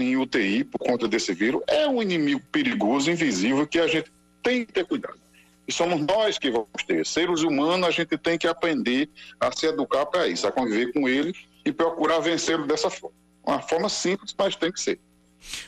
[0.03, 4.11] em UTI por conta desse vírus é um inimigo perigoso, invisível, que a gente
[4.43, 5.19] tem que ter cuidado.
[5.67, 7.07] E somos nós que vamos ter.
[7.07, 9.09] Seres humanos, a gente tem que aprender
[9.39, 11.35] a se educar para isso, a conviver com ele
[11.65, 13.17] e procurar vencê-lo dessa forma.
[13.47, 14.99] Uma forma simples, mas tem que ser.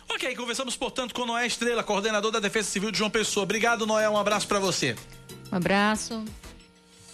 [0.08, 3.44] Ok, conversamos, portanto, com Noé Estrela, coordenador da Defesa Civil de João Pessoa.
[3.44, 4.08] Obrigado, Noé.
[4.08, 4.94] Um abraço para você.
[5.50, 6.24] Um abraço.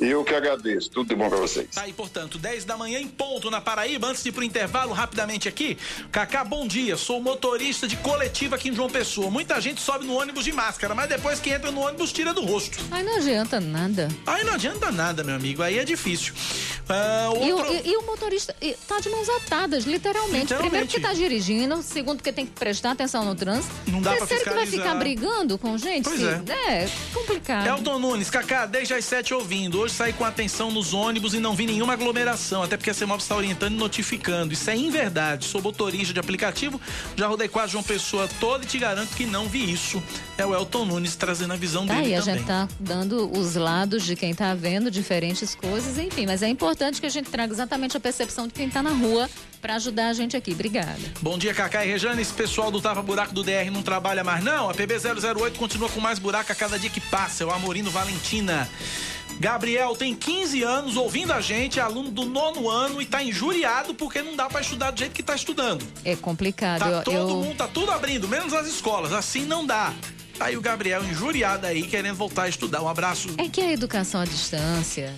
[0.01, 0.91] Eu que agradeço.
[0.91, 1.69] Tudo de bom para vocês.
[1.75, 4.07] Tá aí, portanto, 10 da manhã em ponto na Paraíba.
[4.07, 5.77] Antes de ir pro intervalo, rapidamente aqui.
[6.13, 6.97] Cacá, bom dia.
[6.97, 9.31] Sou motorista de coletiva aqui em João Pessoa.
[9.31, 12.45] Muita gente sobe no ônibus de máscara, mas depois que entra no ônibus, tira do
[12.45, 12.79] rosto.
[12.91, 14.09] Aí não adianta nada.
[14.27, 15.63] Aí não adianta nada, meu amigo.
[15.63, 16.33] Aí é difícil.
[16.89, 17.75] Uh, outro...
[17.75, 18.55] e, e, e, o motorista
[18.87, 20.55] tá de mãos atadas, literalmente.
[20.55, 20.55] literalmente.
[20.55, 23.75] Primeiro que tá dirigindo, segundo que tem que prestar atenção no trânsito.
[23.87, 26.05] Não dá Terceiro pra que vai ficar brigando com gente.
[26.05, 26.43] Pois é.
[26.69, 27.67] É complicado.
[27.67, 29.81] Elton Nunes, Cacá, desde as 7 ouvindo.
[29.81, 33.21] Hoje saí com atenção nos ônibus e não vi nenhuma aglomeração, até porque a CEMOB
[33.21, 34.53] está orientando e notificando.
[34.53, 35.47] Isso é inverdade.
[35.47, 36.81] Sou motorista de aplicativo,
[37.17, 40.03] já rodei quase uma pessoa toda e te garanto que não vi isso.
[40.37, 42.35] É o Elton Nunes trazendo a visão tá dele aí, também.
[42.35, 46.49] a gente tá dando os lados de quem tá vendo diferentes coisas, enfim, mas é
[46.49, 49.29] importante que a gente traga exatamente a percepção de quem tá na rua
[49.61, 50.53] para ajudar a gente aqui.
[50.53, 50.99] Obrigada.
[51.21, 52.23] Bom dia, Cacá e Rejane.
[52.23, 54.71] Esse pessoal do Tava Buraco do DR não trabalha mais, não.
[54.71, 57.45] A PB008 continua com mais buraco a cada dia que passa.
[57.45, 58.69] É o Amorino Valentina.
[59.41, 63.95] Gabriel tem 15 anos ouvindo a gente, é aluno do nono ano e tá injuriado
[63.95, 65.87] porque não dá para estudar do jeito que tá estudando.
[66.05, 66.81] É complicado.
[66.81, 67.29] Tá todo eu...
[67.29, 69.13] mundo, tá tudo abrindo, menos as escolas.
[69.13, 69.95] Assim não dá.
[70.37, 72.83] Tá aí o Gabriel injuriado aí, querendo voltar a estudar.
[72.83, 73.29] Um abraço.
[73.39, 75.15] É que a educação à distância,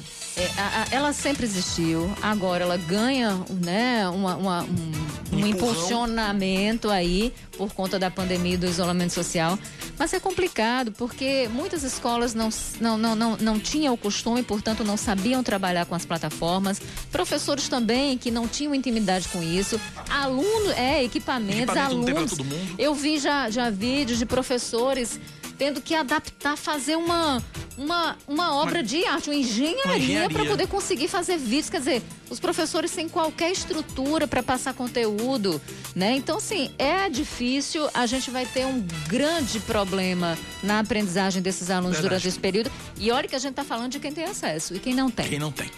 [0.90, 7.98] ela sempre existiu, agora ela ganha né, uma, uma, um, um impulsionamento aí por conta
[7.98, 9.58] da pandemia e do isolamento social.
[9.98, 12.48] Mas é complicado, porque muitas escolas não,
[12.80, 16.80] não, não, não, não tinham o costume, portanto, não sabiam trabalhar com as plataformas.
[17.12, 19.78] Professores também que não tinham intimidade com isso.
[20.08, 22.36] Alunos, é, equipamentos, Equipamento alunos.
[22.78, 25.20] Eu vi já, já vídeos de professores
[25.60, 27.44] tendo que adaptar, fazer uma,
[27.76, 30.30] uma, uma obra uma, de arte, uma engenharia, engenharia.
[30.30, 31.68] para poder conseguir fazer vídeos.
[31.68, 35.60] Quer dizer, os professores sem qualquer estrutura para passar conteúdo,
[35.94, 36.16] né?
[36.16, 37.90] Então, assim, é difícil.
[37.92, 42.08] A gente vai ter um grande problema na aprendizagem desses alunos Verdade.
[42.08, 42.72] durante esse período.
[42.98, 45.28] E olha que a gente está falando de quem tem acesso e quem não tem.
[45.28, 45.70] Quem não tem.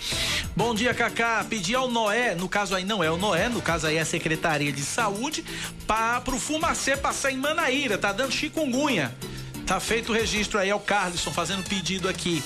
[0.54, 1.44] Bom dia, Cacá.
[1.50, 4.04] Pedi ao Noé, no caso aí não é o Noé, no caso aí é a
[4.04, 5.44] Secretaria de Saúde,
[5.88, 7.98] para o Fumacê passar em Manaíra.
[7.98, 9.12] Tá dando chikungunya.
[9.66, 12.42] Tá feito o registro aí, é o Carlson fazendo pedido aqui.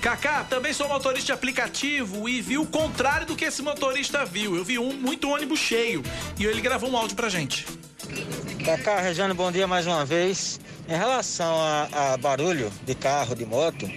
[0.00, 4.54] Kaká, também sou motorista de aplicativo e vi o contrário do que esse motorista viu.
[4.54, 6.02] Eu vi um muito ônibus cheio
[6.38, 7.66] e ele gravou um áudio pra gente.
[8.64, 10.60] Cacá, Regiane, bom dia mais uma vez.
[10.88, 13.90] Em relação a, a barulho de carro, de moto,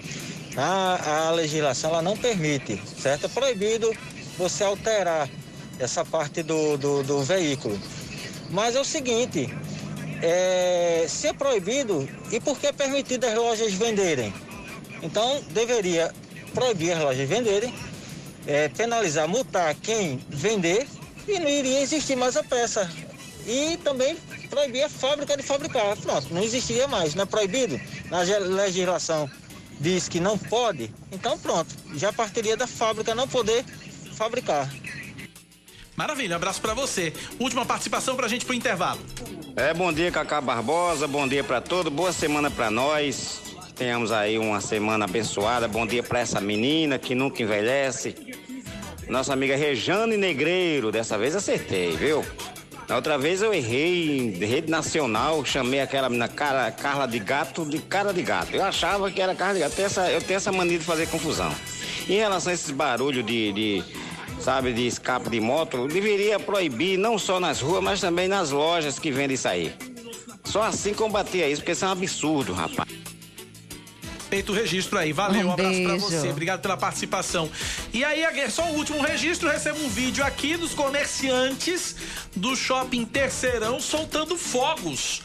[0.57, 3.27] a, a legislação ela não permite, certo?
[3.27, 3.93] É proibido
[4.37, 5.29] você alterar
[5.79, 7.79] essa parte do, do, do veículo.
[8.49, 9.53] Mas é o seguinte,
[10.21, 11.07] é,
[11.37, 14.33] proibido, e por que é permitido as lojas venderem?
[15.01, 16.13] Então deveria
[16.53, 17.73] proibir as lojas venderem,
[18.45, 20.87] é, penalizar, multar quem vender
[21.27, 22.89] e não iria existir mais a peça.
[23.47, 24.15] E também
[24.49, 25.97] proibir a fábrica de fabricar.
[25.97, 27.79] Pronto, não existiria mais, não é proibido.
[28.09, 29.29] Na legislação
[29.79, 33.65] diz que não pode, então pronto, já partiria da fábrica não poder
[34.13, 34.71] fabricar.
[36.01, 37.13] Maravilha, abraço para você.
[37.39, 38.99] Última participação pra gente pro intervalo.
[39.55, 43.39] É, bom dia, Cacá Barbosa, bom dia para todos, boa semana para nós.
[43.75, 45.67] Tenhamos aí uma semana abençoada.
[45.67, 48.15] Bom dia para essa menina que nunca envelhece.
[49.07, 52.25] Nossa amiga Rejane Negreiro, dessa vez acertei, viu?
[52.89, 57.63] Na outra vez eu errei em rede nacional, chamei aquela menina cara, Carla de Gato
[57.63, 58.55] de cara de gato.
[58.55, 59.73] Eu achava que era Carla de Gato.
[59.73, 61.53] Eu tenho essa, eu tenho essa mania de fazer confusão.
[62.09, 63.83] Em relação a esses barulhos de, de
[64.41, 68.97] sabe, de escape de moto, deveria proibir não só nas ruas, mas também nas lojas
[68.97, 69.73] que vendem isso aí.
[70.43, 72.89] Só assim combater isso, porque isso é um absurdo, rapaz.
[74.29, 75.11] Feito o registro aí.
[75.11, 76.29] Valeu, um, um abraço pra você.
[76.29, 77.49] Obrigado pela participação.
[77.93, 81.97] E aí, só o último registro, recebo um vídeo aqui dos comerciantes
[82.33, 85.21] do shopping Terceirão soltando fogos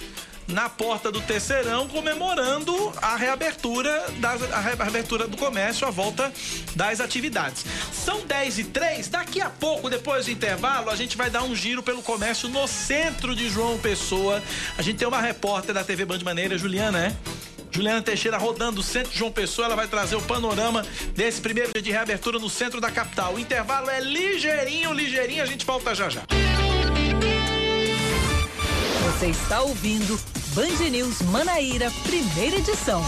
[0.46, 6.32] na porta do Terceirão, comemorando a reabertura, das, a reabertura do comércio, a volta
[6.74, 7.64] das atividades.
[7.92, 11.54] São 10 e 3, daqui a pouco, depois do intervalo, a gente vai dar um
[11.54, 14.42] giro pelo comércio no centro de João Pessoa.
[14.78, 17.16] A gente tem uma repórter da TV Band Maneira, Juliana, é?
[17.70, 20.84] Juliana Teixeira rodando o centro de João Pessoa, ela vai trazer o panorama
[21.14, 23.34] desse primeiro dia de reabertura no centro da capital.
[23.34, 26.22] O intervalo é ligeirinho, ligeirinho, a gente volta já já.
[29.18, 30.20] Você está ouvindo
[30.54, 33.02] Band News Manaíra, primeira edição.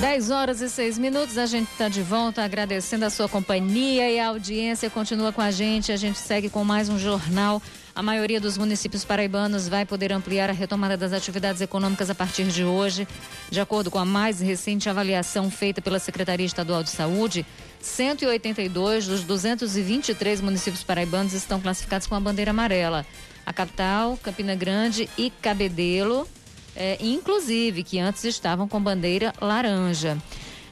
[0.00, 4.18] Dez horas e seis minutos, a gente está de volta agradecendo a sua companhia e
[4.18, 5.92] a audiência continua com a gente.
[5.92, 7.60] A gente segue com mais um jornal
[7.94, 12.44] a maioria dos municípios paraibanos vai poder ampliar a retomada das atividades econômicas a partir
[12.44, 13.06] de hoje.
[13.50, 17.44] De acordo com a mais recente avaliação feita pela Secretaria Estadual de Saúde,
[17.80, 23.04] 182 dos 223 municípios paraibanos estão classificados com a bandeira amarela.
[23.44, 26.28] A capital, Campina Grande e Cabedelo,
[26.76, 30.16] é, inclusive, que antes estavam com bandeira laranja.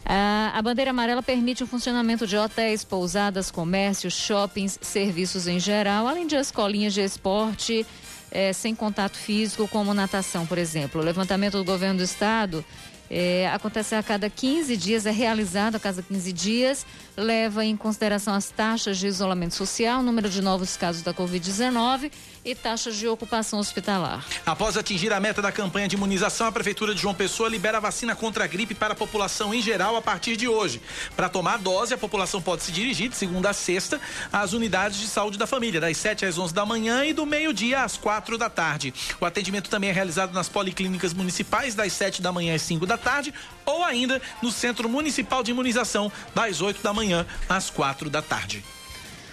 [0.08, 6.26] A bandeira amarela permite o funcionamento de hotéis, pousadas, comércios, shoppings, serviços em geral, além
[6.26, 7.86] de escolinhas de esporte
[8.30, 11.00] é, sem contato físico, como natação, por exemplo.
[11.00, 12.64] O levantamento do governo do estado
[13.10, 16.86] é, acontece a cada 15 dias, é realizado a cada 15 dias,
[17.16, 22.10] leva em consideração as taxas de isolamento social, número de novos casos da Covid-19
[22.44, 24.24] e taxas de ocupação hospitalar.
[24.46, 27.80] Após atingir a meta da campanha de imunização, a Prefeitura de João Pessoa libera a
[27.80, 30.80] vacina contra a gripe para a população em geral a partir de hoje.
[31.16, 34.00] Para tomar a dose, a população pode se dirigir de segunda a sexta
[34.32, 37.82] às unidades de saúde da família, das 7 às 11 da manhã e do meio-dia
[37.82, 38.92] às 4 da tarde.
[39.20, 42.97] O atendimento também é realizado nas policlínicas municipais, das 7 da manhã às 5 da
[42.98, 43.32] tarde,
[43.64, 48.64] ou ainda no Centro Municipal de Imunização, das 8 da manhã às 4 da tarde.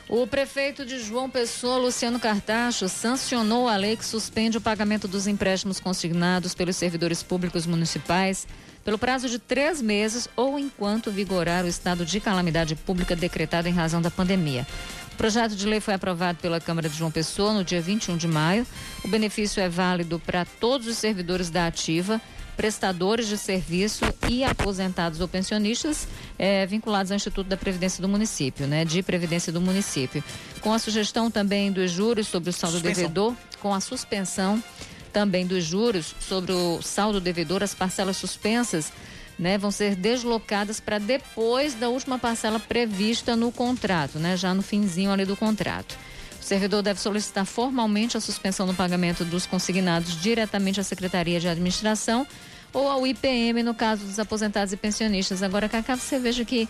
[0.08, 5.26] O prefeito de João Pessoa, Luciano Cartacho, sancionou a lei que suspende o pagamento dos
[5.26, 8.48] empréstimos consignados pelos servidores públicos municipais
[8.84, 13.74] pelo prazo de três meses ou enquanto vigorar o estado de calamidade pública decretado em
[13.74, 14.66] razão da pandemia.
[15.12, 18.28] O projeto de lei foi aprovado pela Câmara de João Pessoa no dia 21 de
[18.28, 18.68] maio.
[19.04, 22.22] O benefício é válido para todos os servidores da ativa
[22.56, 28.68] prestadores de serviço e aposentados ou pensionistas é, vinculados ao Instituto da Previdência do município,
[28.68, 28.86] né?
[28.86, 30.24] De Previdência do município.
[30.62, 33.04] Com a sugestão também dos juros sobre o saldo suspensão.
[33.04, 34.64] devedor, com a suspensão
[35.12, 38.92] também dos juros sobre o saldo devedor, as parcelas suspensas
[39.38, 44.62] né, vão ser deslocadas para depois da última parcela prevista no contrato, né, já no
[44.62, 45.98] finzinho ali do contrato.
[46.46, 51.48] O servidor deve solicitar formalmente a suspensão do pagamento dos consignados diretamente à Secretaria de
[51.48, 52.28] Administração
[52.72, 55.42] ou ao IPM, no caso dos aposentados e pensionistas.
[55.42, 56.70] Agora, Cacá, você veja que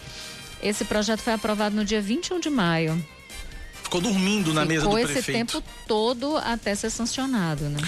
[0.63, 3.05] esse projeto foi aprovado no dia 21 de maio.
[3.83, 5.23] Ficou dormindo na Ficou mesa do prefeito.
[5.25, 7.79] Ficou esse tempo todo até ser sancionado, né?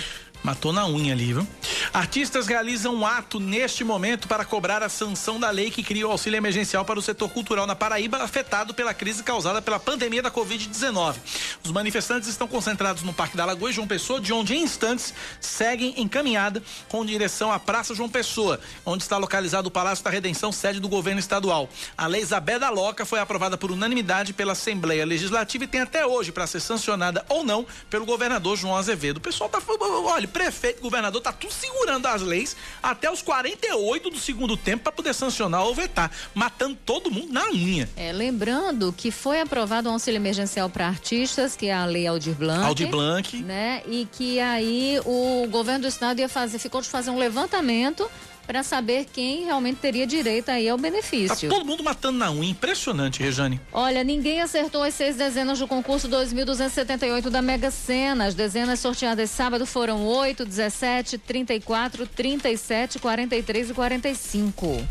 [0.47, 1.45] Matou na unha ali, viu?
[1.93, 6.11] Artistas realizam um ato neste momento para cobrar a sanção da lei que cria o
[6.11, 10.31] auxílio emergencial para o setor cultural na Paraíba, afetado pela crise causada pela pandemia da
[10.31, 11.17] Covid-19.
[11.65, 15.13] Os manifestantes estão concentrados no Parque da Lagoa e João Pessoa, de onde em instantes
[15.41, 20.53] seguem encaminhada com direção à Praça João Pessoa, onde está localizado o Palácio da Redenção,
[20.53, 21.67] sede do governo estadual.
[21.97, 26.05] A lei Isabel da Loca foi aprovada por unanimidade pela Assembleia Legislativa e tem até
[26.05, 29.17] hoje para ser sancionada ou não pelo governador João Azevedo.
[29.17, 29.59] O pessoal tá
[30.05, 34.91] olha, prefeito, governador, tá tudo segurando as leis até os 48 do segundo tempo para
[34.91, 37.89] poder sancionar ou vetar, matando todo mundo na unha.
[37.97, 42.35] É, lembrando que foi aprovado um auxílio emergencial para artistas, que é a lei Aldir
[42.35, 42.65] Blanc.
[42.65, 43.37] Aldir Blanc.
[43.37, 43.81] Né?
[43.87, 48.07] E que aí o governo do estado ia fazer, ficou de fazer um levantamento
[48.47, 51.49] para saber quem realmente teria direito aí ao benefício.
[51.49, 53.59] Tá todo mundo matando na unha, impressionante, Rejane.
[53.73, 58.25] Olha, ninguém acertou as seis dezenas do concurso 2278 da Mega Sena.
[58.25, 64.87] As dezenas sorteadas sábado foram 8, 17, 34, 37, 43 e 45.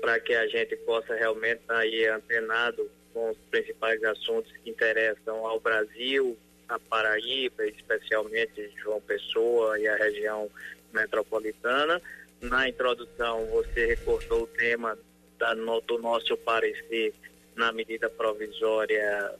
[0.00, 5.46] para que a gente possa realmente estar aí antenado com os principais assuntos que interessam
[5.46, 6.36] ao Brasil,
[6.74, 10.50] a Paraíba, especialmente João Pessoa e a região
[10.92, 12.02] metropolitana.
[12.40, 14.98] Na introdução, você recortou o tema
[15.38, 17.14] da, no, do nosso parecer
[17.54, 19.34] na medida provisória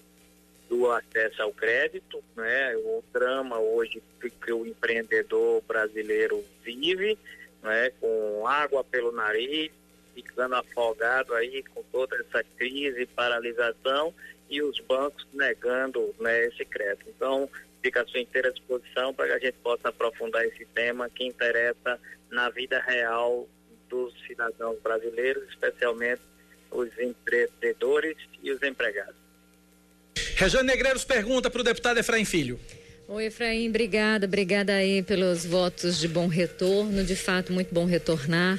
[0.68, 2.76] do acesso ao crédito, né?
[2.76, 7.18] O drama hoje que o empreendedor brasileiro vive,
[7.62, 7.91] né?
[8.01, 9.70] Com água pelo nariz,
[10.14, 14.14] ficando afogado aí com toda essa crise, paralisação
[14.49, 17.07] e os bancos negando né, esse crédito.
[17.09, 17.49] Então,
[17.83, 21.99] fica à sua inteira disposição para que a gente possa aprofundar esse tema que interessa
[22.31, 23.49] na vida real
[23.89, 26.23] dos cidadãos brasileiros, especialmente
[26.71, 29.15] os empreendedores e os empregados.
[30.37, 32.59] Rejane Negreiros pergunta para o deputado Efraim Filho.
[33.07, 38.59] Oi, Efraim, obrigada, obrigada aí pelos votos de bom retorno, de fato, muito bom retornar.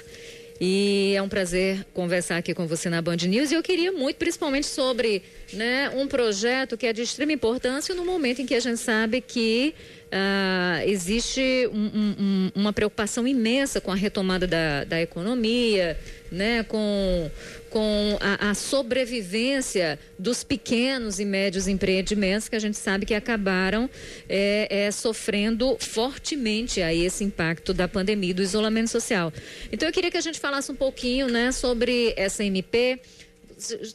[0.59, 3.51] E é um prazer conversar aqui com você na Band News.
[3.51, 8.05] E eu queria muito, principalmente sobre né, um projeto que é de extrema importância no
[8.05, 9.75] momento em que a gente sabe que
[10.05, 15.97] uh, existe um, um, uma preocupação imensa com a retomada da, da economia,
[16.31, 17.29] né, com,
[17.75, 23.89] com a, a, sobrevivência dos pequenos e médios empreendimentos que a gente sabe que acabaram
[24.29, 29.29] é, é, sofrendo fortemente aí esse impacto da pandemia do isolamento social.
[29.73, 32.97] Então eu queria que a gente falasse um pouquinho né, sobre essa MP.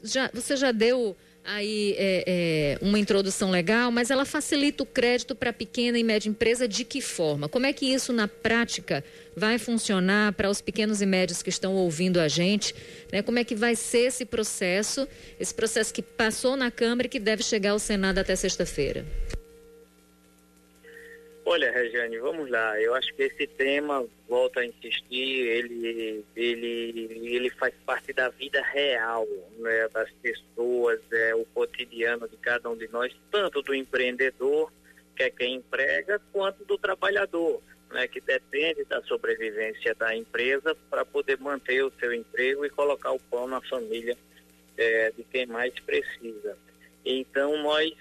[0.04, 5.34] Já, você já deu aí é, é, uma introdução legal, mas ela facilita o crédito
[5.34, 7.49] para pequena e média empresa de que forma?
[7.49, 9.05] Como é que isso na prática
[9.36, 12.74] vai funcionar para os pequenos e médios que estão ouvindo a gente?
[13.12, 13.22] Né?
[13.22, 17.18] Como é que vai ser esse processo, esse processo que passou na Câmara e que
[17.18, 19.05] deve chegar ao Senado até sexta-feira?
[21.53, 22.80] Olha, Regiane, vamos lá.
[22.80, 28.62] Eu acho que esse tema, volto a insistir, ele, ele, ele faz parte da vida
[28.62, 29.26] real
[29.59, 34.72] né, das pessoas, é o cotidiano de cada um de nós, tanto do empreendedor,
[35.16, 41.05] que é quem emprega, quanto do trabalhador, né, que depende da sobrevivência da empresa para
[41.05, 44.16] poder manter o seu emprego e colocar o pão na família
[44.78, 46.57] é, de quem mais precisa.
[47.05, 47.92] Então nós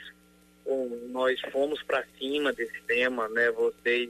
[1.10, 3.52] nós fomos para cima desse tema, né?
[3.52, 4.10] Vocês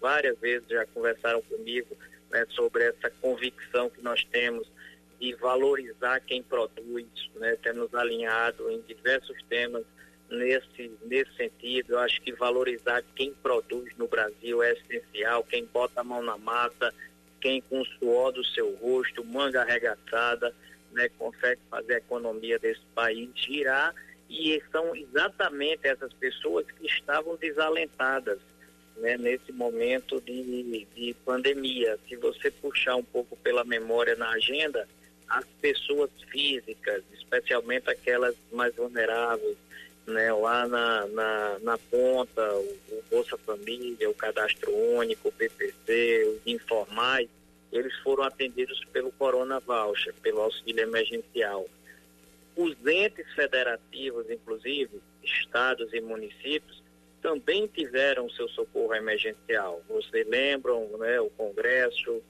[0.00, 1.96] várias vezes já conversaram comigo
[2.30, 4.70] né, sobre essa convicção que nós temos
[5.18, 7.56] de valorizar quem produz, né?
[7.62, 9.84] Temos alinhado em diversos temas
[10.28, 11.92] nesse, nesse sentido.
[11.92, 16.36] Eu acho que valorizar quem produz no Brasil é essencial, quem bota a mão na
[16.36, 16.92] massa,
[17.40, 20.54] quem com o suor do seu rosto, manga arregaçada,
[20.92, 23.94] né, consegue fazer a economia desse país girar
[24.34, 28.38] e são exatamente essas pessoas que estavam desalentadas
[28.96, 31.98] né, nesse momento de, de pandemia.
[32.08, 34.88] Se você puxar um pouco pela memória na agenda,
[35.28, 39.56] as pessoas físicas, especialmente aquelas mais vulneráveis,
[40.06, 46.36] né, lá na, na, na ponta, o, o, Bolsa Família, o Cadastro Único, o PPC,
[46.36, 47.28] os informais,
[47.72, 51.66] eles foram atendidos pelo Corona Voucher, pelo auxílio emergencial.
[52.56, 56.82] Os entes federativos, inclusive, estados e municípios,
[57.20, 59.82] também tiveram seu socorro emergencial.
[59.88, 62.22] Vocês lembram, né, o Congresso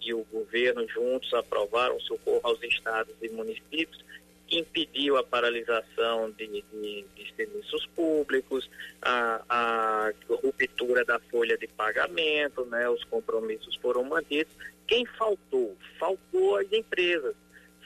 [0.00, 4.04] e o governo juntos aprovaram socorro aos estados e municípios,
[4.46, 8.70] que impediu a paralisação de, de, de serviços públicos,
[9.02, 14.52] a, a, ruptura da folha de pagamento, né, os compromissos foram mantidos.
[14.86, 15.76] Quem faltou?
[15.98, 17.34] Faltou as empresas,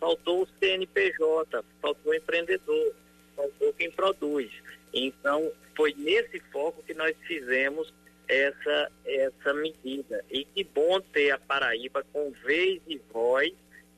[0.01, 2.95] faltou o CNPJ, faltou o empreendedor,
[3.37, 4.51] faltou quem produz.
[4.93, 7.93] Então, foi nesse foco que nós fizemos
[8.27, 10.25] essa, essa medida.
[10.31, 13.53] E que bom ter a Paraíba com vez e voz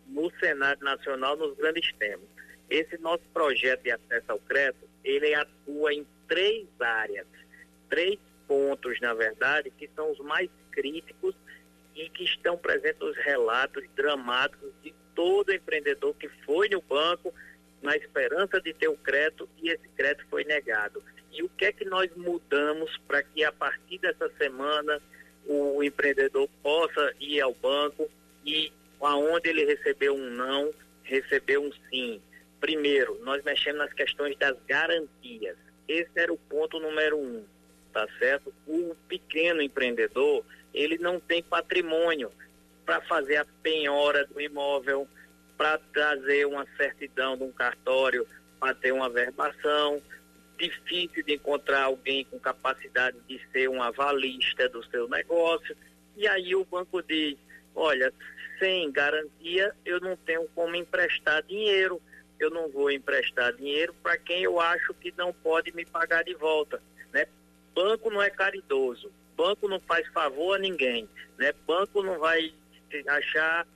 [0.08, 2.26] no Senado Nacional nos grandes temas.
[2.68, 7.26] Esse nosso projeto de acesso ao crédito, ele atua em três áreas,
[7.88, 11.34] três pontos, na verdade, que são os mais críticos
[11.94, 17.32] e que estão presentes nos relatos dramáticos de todo empreendedor que foi no banco
[17.82, 21.02] na esperança de ter o crédito e esse crédito foi negado.
[21.32, 25.00] E o que é que nós mudamos para que a partir dessa semana
[25.46, 28.08] o empreendedor possa ir ao banco
[28.46, 30.72] e aonde ele recebeu um não,
[31.02, 32.20] recebeu um sim.
[32.60, 35.56] Primeiro, nós mexemos nas questões das garantias.
[35.88, 37.44] Esse era o ponto número um,
[37.92, 38.54] tá certo?
[38.66, 42.30] O pequeno empreendedor, ele não tem patrimônio
[42.84, 45.06] para fazer a penhora do imóvel,
[45.56, 48.26] para trazer uma certidão de um cartório,
[48.58, 50.02] para ter uma verbação.
[50.58, 55.76] Difícil de encontrar alguém com capacidade de ser um avalista do seu negócio.
[56.16, 57.36] E aí o banco diz:
[57.74, 58.12] olha,
[58.58, 62.00] sem garantia eu não tenho como emprestar dinheiro.
[62.38, 66.34] Eu não vou emprestar dinheiro para quem eu acho que não pode me pagar de
[66.34, 66.82] volta.
[67.12, 67.26] Né?
[67.74, 69.12] Banco não é caridoso.
[69.36, 71.08] Banco não faz favor a ninguém.
[71.38, 71.52] Né?
[71.66, 72.52] Banco não vai
[73.08, 73.66] achar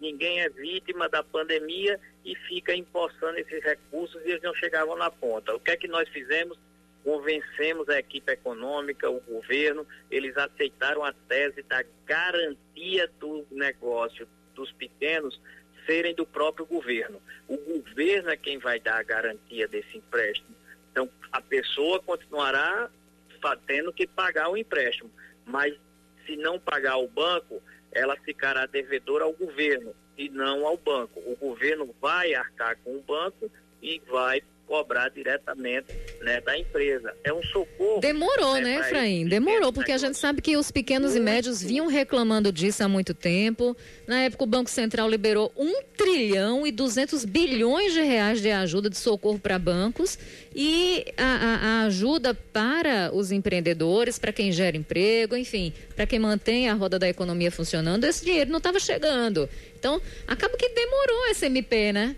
[0.00, 5.10] ninguém é vítima da pandemia e fica empossando esses recursos e eles não chegavam na
[5.10, 5.54] ponta.
[5.54, 6.58] O que é que nós fizemos?
[7.04, 14.70] Convencemos a equipe econômica, o governo, eles aceitaram a tese da garantia do negócio dos
[14.72, 15.40] pequenos
[15.86, 17.20] serem do próprio governo.
[17.48, 20.54] O governo é quem vai dar a garantia desse empréstimo.
[20.90, 22.88] Então, a pessoa continuará
[23.66, 25.10] tendo que pagar o empréstimo,
[25.44, 25.74] mas
[26.24, 31.20] se não pagar o banco, ela ficará devedora ao governo e não ao banco.
[31.20, 33.50] O governo vai arcar com o banco
[33.82, 35.86] e vai cobrar diretamente
[36.20, 37.14] né, da empresa.
[37.22, 38.00] É um socorro.
[38.00, 39.26] Demorou, né, né Efraim?
[39.26, 43.12] Demorou, porque a gente sabe que os pequenos e médios vinham reclamando disso há muito
[43.14, 43.76] tempo.
[44.06, 48.88] Na época, o Banco Central liberou 1 trilhão e 200 bilhões de reais de ajuda
[48.88, 50.18] de socorro para bancos
[50.54, 56.18] e a, a, a, ajuda para os empreendedores, para quem gera emprego, enfim, para quem
[56.18, 59.48] mantém a roda da economia funcionando, esse dinheiro não estava chegando.
[59.78, 62.16] Então, acaba que demorou esse MP, né?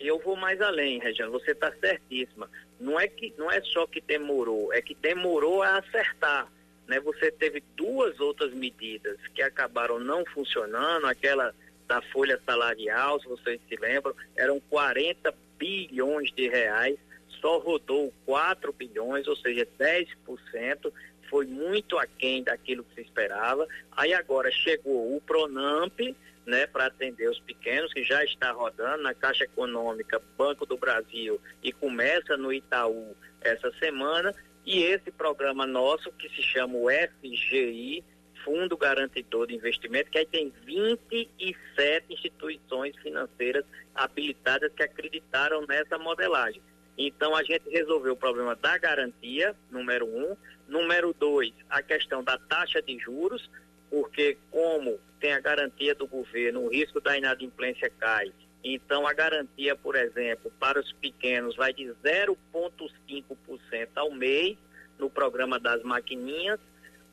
[0.00, 2.50] Eu vou mais além, Regiane, você está certíssima.
[2.78, 6.50] Não é, que, não é só que demorou, é que demorou a acertar.
[6.86, 6.98] Né?
[7.00, 11.54] Você teve duas outras medidas que acabaram não funcionando, aquela
[11.86, 16.96] da folha salarial, se vocês se lembram, eram 40 bilhões de reais,
[17.40, 20.92] só rodou 4 bilhões, ou seja, 10%,
[21.28, 23.66] foi muito aquém daquilo que se esperava.
[23.92, 25.98] Aí agora chegou o Pronamp,
[26.46, 31.40] né, para atender os pequenos, que já está rodando na Caixa Econômica, Banco do Brasil
[31.62, 34.34] e começa no Itaú essa semana.
[34.64, 38.04] E esse programa nosso, que se chama o FGI,
[38.44, 43.64] Fundo Garantidor de Investimento, que aí tem 27 instituições financeiras
[43.94, 46.62] habilitadas que acreditaram nessa modelagem.
[46.96, 50.36] Então a gente resolveu o problema da garantia, número um.
[50.68, 53.50] Número dois, a questão da taxa de juros,
[53.90, 58.32] porque como tem a garantia do governo, o risco da inadimplência cai.
[58.64, 64.56] Então, a garantia, por exemplo, para os pequenos vai de 0,5% ao mês
[64.98, 66.58] no programa das maquininhas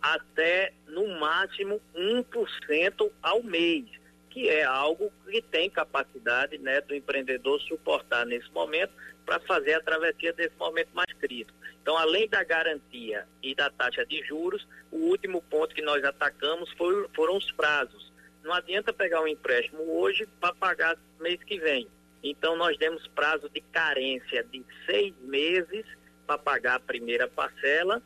[0.01, 3.86] até, no máximo, 1% ao mês,
[4.30, 8.93] que é algo que tem capacidade né, do empreendedor suportar nesse momento
[9.28, 11.59] para fazer a travessia desse momento mais crítico.
[11.82, 16.71] Então, além da garantia e da taxa de juros, o último ponto que nós atacamos
[16.78, 18.11] foi, foram os prazos.
[18.41, 21.89] Não adianta pegar um empréstimo hoje para pagar mês que vem.
[22.23, 25.86] Então, nós demos prazo de carência de seis meses
[26.25, 28.01] para pagar a primeira parcela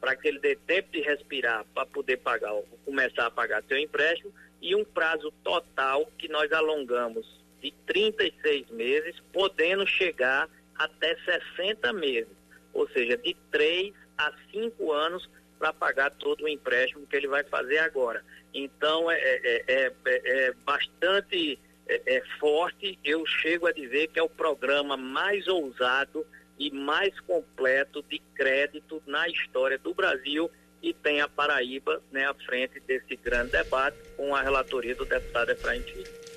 [0.00, 4.32] para que ele dê tempo de respirar para poder pagar, começar a pagar seu empréstimo
[4.62, 12.36] e um prazo total que nós alongamos de 36 meses, podendo chegar até 60 meses,
[12.72, 15.28] ou seja, de 3 a 5 anos
[15.58, 18.24] para pagar todo o empréstimo que ele vai fazer agora.
[18.54, 24.28] Então é, é, é, é bastante é, forte, eu chego a dizer que é o
[24.28, 26.24] programa mais ousado
[26.58, 30.50] e mais completo de crédito na história do Brasil
[30.82, 35.50] e tem a Paraíba né, à frente desse grande debate com a relatoria do deputado
[35.50, 36.27] Efraim Filho.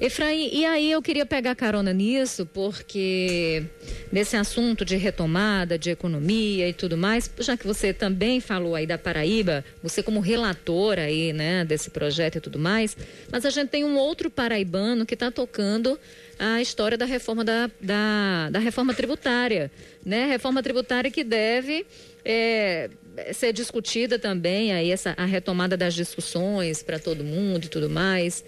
[0.00, 3.62] Efraim, e aí eu queria pegar carona nisso, porque
[4.10, 8.86] nesse assunto de retomada, de economia e tudo mais, já que você também falou aí
[8.86, 12.96] da Paraíba, você como relator aí, né, desse projeto e tudo mais,
[13.30, 16.00] mas a gente tem um outro paraibano que está tocando
[16.38, 19.70] a história da reforma da, da, da reforma tributária,
[20.02, 20.24] né?
[20.24, 21.84] Reforma tributária que deve
[22.24, 22.88] é,
[23.34, 28.42] ser discutida também aí essa a retomada das discussões para todo mundo e tudo mais.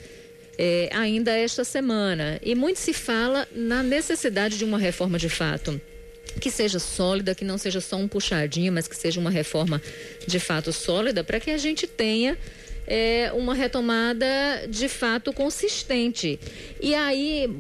[0.65, 2.39] É, ainda esta semana.
[2.41, 5.81] E muito se fala na necessidade de uma reforma de fato
[6.41, 9.83] que seja sólida, que não seja só um puxadinho, mas que seja uma reforma
[10.25, 12.39] de fato sólida, para que a gente tenha
[12.87, 14.27] é, uma retomada
[14.69, 16.39] de fato consistente.
[16.81, 17.51] E aí,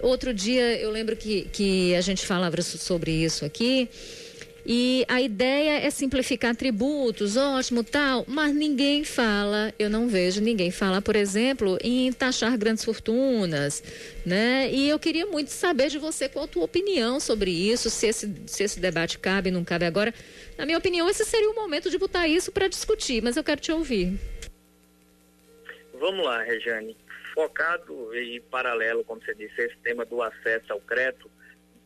[0.00, 3.88] outro dia, eu lembro que, que a gente falava sobre isso aqui.
[4.66, 10.70] E a ideia é simplificar tributos, ótimo, tal, mas ninguém fala, eu não vejo ninguém
[10.70, 13.82] falar, por exemplo, em taxar grandes fortunas,
[14.24, 14.70] né?
[14.72, 18.34] E eu queria muito saber de você qual a tua opinião sobre isso, se esse,
[18.46, 20.14] se esse debate cabe, não cabe agora.
[20.56, 23.60] Na minha opinião, esse seria o momento de botar isso para discutir, mas eu quero
[23.60, 24.18] te ouvir.
[25.92, 26.96] Vamos lá, Rejane.
[27.34, 31.30] Focado e paralelo, como você disse, esse tema do acesso ao crédito,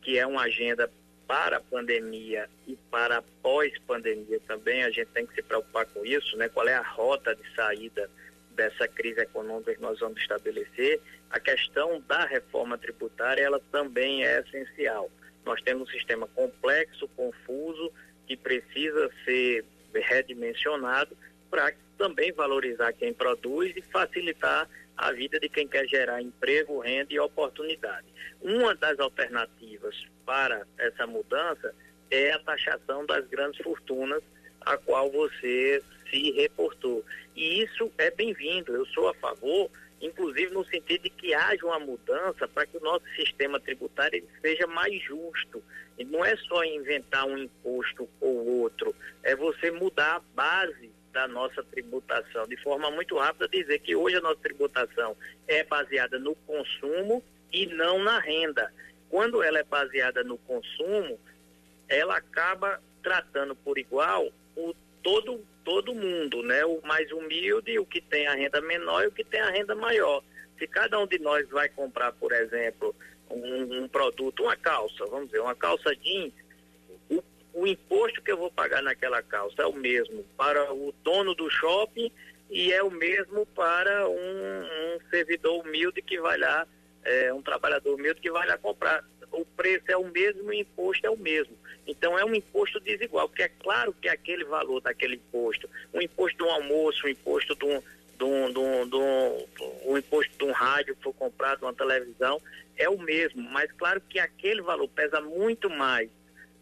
[0.01, 0.89] que é uma agenda
[1.29, 6.35] para a pandemia e para pós-pandemia também, a gente tem que se preocupar com isso,
[6.35, 6.49] né?
[6.49, 8.09] Qual é a rota de saída
[8.55, 10.99] dessa crise econômica que nós vamos estabelecer?
[11.29, 15.11] A questão da reforma tributária, ela também é essencial.
[15.45, 17.93] Nós temos um sistema complexo, confuso,
[18.25, 19.63] que precisa ser
[19.93, 21.15] redimensionado
[21.47, 24.67] para também valorizar quem produz e facilitar
[24.99, 28.05] a vida de quem quer gerar emprego, renda e oportunidade.
[28.41, 29.95] Uma das alternativas
[30.25, 31.73] para essa mudança
[32.11, 34.21] é a taxação das grandes fortunas,
[34.59, 37.03] a qual você se reportou.
[37.33, 39.71] E isso é bem-vindo, eu sou a favor,
[40.01, 44.67] inclusive no sentido de que haja uma mudança para que o nosso sistema tributário seja
[44.67, 45.63] mais justo.
[45.97, 48.93] E não é só inventar um imposto ou outro,
[49.23, 54.17] é você mudar a base da nossa tributação de forma muito rápida, dizer que hoje
[54.17, 55.15] a nossa tributação
[55.47, 58.71] é baseada no consumo e não na renda.
[59.09, 61.19] Quando ela é baseada no consumo,
[61.87, 66.65] ela acaba tratando por igual o todo todo mundo, né?
[66.65, 69.75] O mais humilde, o que tem a renda menor e o que tem a renda
[69.75, 70.23] maior.
[70.57, 72.95] Se cada um de nós vai comprar, por exemplo,
[73.29, 76.33] um, um produto, uma calça, vamos dizer, uma calça jeans,
[77.59, 81.49] o imposto que eu vou pagar naquela calça é o mesmo para o dono do
[81.49, 82.09] shopping
[82.49, 86.65] e é o mesmo para um, um servidor humilde que vai lá,
[87.03, 89.03] é, um trabalhador humilde que vai lá comprar.
[89.31, 91.53] O preço é o mesmo, o imposto é o mesmo.
[91.85, 96.37] Então é um imposto desigual, porque é claro que aquele valor daquele imposto, o imposto
[96.37, 97.81] de um almoço, o imposto de um,
[98.17, 99.45] de um, de um, de um,
[99.83, 102.41] o imposto de um rádio que for comprado, uma televisão,
[102.77, 106.09] é o mesmo, mas claro que aquele valor pesa muito mais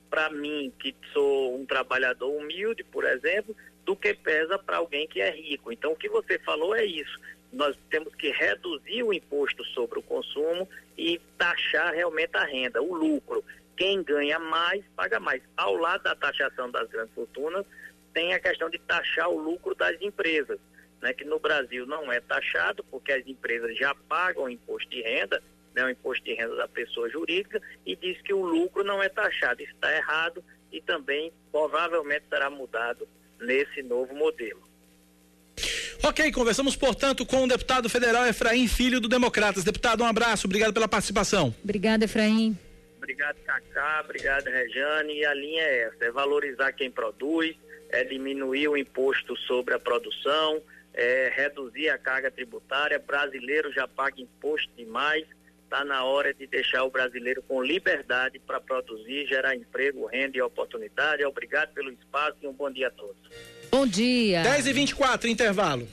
[0.09, 3.55] para mim, que sou um trabalhador humilde, por exemplo,
[3.85, 5.71] do que pesa para alguém que é rico.
[5.71, 7.19] Então, o que você falou é isso.
[7.51, 12.93] Nós temos que reduzir o imposto sobre o consumo e taxar realmente a renda, o
[12.93, 13.43] lucro.
[13.77, 15.41] Quem ganha mais, paga mais.
[15.55, 17.65] Ao lado da taxação das grandes fortunas,
[18.13, 20.59] tem a questão de taxar o lucro das empresas,
[21.01, 25.41] né, que no Brasil não é taxado, porque as empresas já pagam imposto de renda,
[25.77, 29.07] né, o imposto de renda da pessoa jurídica e diz que o lucro não é
[29.07, 29.61] taxado.
[29.61, 33.07] Isso está errado e também provavelmente será mudado
[33.39, 34.65] nesse novo modelo.
[36.03, 39.63] Ok, conversamos, portanto, com o deputado federal Efraim Filho do Democratas.
[39.63, 41.53] Deputado, um abraço, obrigado pela participação.
[41.63, 42.57] Obrigada, Efraim.
[42.97, 44.01] Obrigado, Cacá.
[44.03, 45.19] Obrigado, Rejane.
[45.19, 47.55] E a linha é essa: é valorizar quem produz,
[47.89, 50.61] é diminuir o imposto sobre a produção,
[50.93, 52.99] é reduzir a carga tributária.
[52.99, 55.25] Brasileiro já paga imposto demais.
[55.67, 60.41] Está na hora de deixar o brasileiro com liberdade para produzir, gerar emprego, renda e
[60.41, 61.25] oportunidade.
[61.25, 63.17] Obrigado pelo espaço e um bom dia a todos.
[63.69, 64.43] Bom dia.
[64.43, 65.85] 10 e 24 intervalo.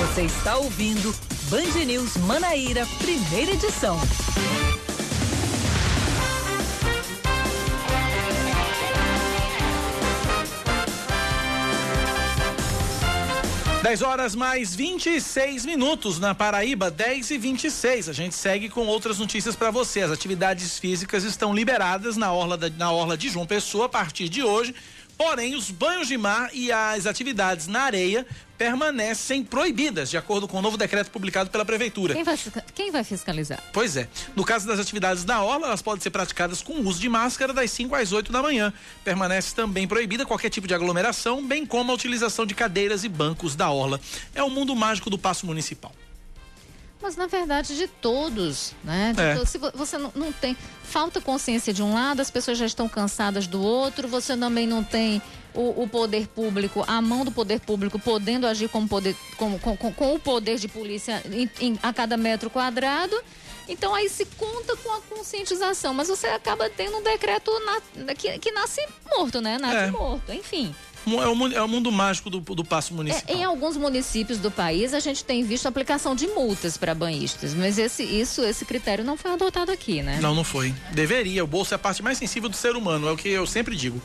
[0.00, 1.14] Você está ouvindo
[1.48, 3.96] Band News Manaíra, primeira edição.
[13.82, 18.08] 10 horas mais 26 minutos na Paraíba, 10 e 26.
[18.08, 20.02] A gente segue com outras notícias para você.
[20.02, 24.28] As atividades físicas estão liberadas na orla, da, na orla de João Pessoa a partir
[24.28, 24.72] de hoje.
[25.22, 28.26] Porém, os banhos de mar e as atividades na areia
[28.58, 32.12] permanecem proibidas, de acordo com o novo decreto publicado pela Prefeitura.
[32.12, 32.38] Quem vai,
[32.74, 33.62] quem vai fiscalizar?
[33.72, 34.08] Pois é.
[34.34, 37.70] No caso das atividades na orla, elas podem ser praticadas com uso de máscara das
[37.70, 38.72] 5 às 8 da manhã.
[39.04, 43.54] Permanece também proibida qualquer tipo de aglomeração, bem como a utilização de cadeiras e bancos
[43.54, 44.00] da orla.
[44.34, 45.92] É o mundo mágico do passo municipal.
[47.02, 49.12] Mas na verdade de todos, né?
[49.14, 49.44] De É.
[49.44, 52.88] Se vo- você não, não tem falta consciência de um lado, as pessoas já estão
[52.88, 54.06] cansadas do outro.
[54.08, 55.20] Você também não tem
[55.54, 59.76] o, o poder público, a mão do poder público podendo agir com, poder, com, com-
[59.76, 63.20] com o poder de polícia em- em- a cada metro quadrado.
[63.68, 67.50] Então aí se conta com a conscientização, mas você acaba tendo um decreto
[67.96, 68.80] na- que, que nasce
[69.16, 69.56] morto, né?
[69.58, 69.90] Nasce É.
[69.90, 70.74] morto, enfim.
[71.06, 73.36] É o, mu- é o mundo mágico do, do passo É, municipal.
[73.36, 77.76] em alguns municípios do país, a gente tem visto aplicação de multas para banhistas, mas
[77.78, 80.18] esse, isso, esse critério não foi adotado aqui, né?
[80.22, 80.72] Não, não foi.
[80.92, 81.42] Deveria.
[81.42, 83.74] O bolso é a parte mais sensível do ser humano, é o que eu sempre
[83.74, 84.00] digo.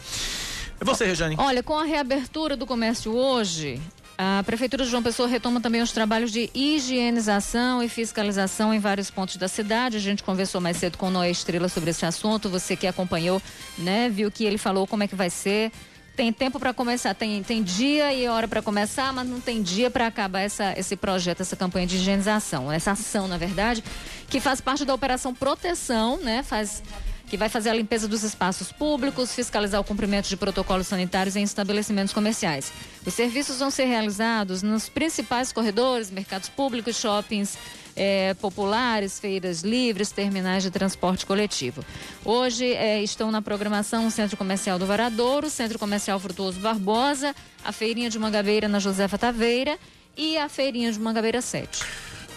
[0.79, 1.35] É você, Rejane.
[1.37, 3.79] Olha, com a reabertura do comércio hoje,
[4.17, 9.09] a Prefeitura de João Pessoa retoma também os trabalhos de higienização e fiscalização em vários
[9.11, 9.97] pontos da cidade.
[9.97, 12.49] A gente conversou mais cedo com o Noé Estrela sobre esse assunto.
[12.49, 13.41] Você que acompanhou,
[13.77, 15.71] né, viu que ele falou como é que vai ser.
[16.17, 19.91] Tem tempo para começar, tem, tem dia e hora para começar, mas não tem dia
[19.91, 23.83] para acabar essa, esse projeto, essa campanha de higienização, essa ação, na verdade,
[24.27, 26.41] que faz parte da Operação Proteção, né?
[26.41, 26.81] Faz
[27.27, 31.43] que vai fazer a limpeza dos espaços públicos, fiscalizar o cumprimento de protocolos sanitários em
[31.43, 32.71] estabelecimentos comerciais.
[33.05, 37.57] Os serviços vão ser realizados nos principais corredores, mercados públicos, shoppings
[37.97, 41.83] eh, populares, feiras livres, terminais de transporte coletivo.
[42.23, 47.35] Hoje eh, estão na programação o Centro Comercial do Varadouro, o Centro Comercial Frutuoso Barbosa,
[47.65, 49.77] a Feirinha de Mangabeira na Josefa Taveira
[50.15, 51.83] e a Feirinha de Mangabeira 7.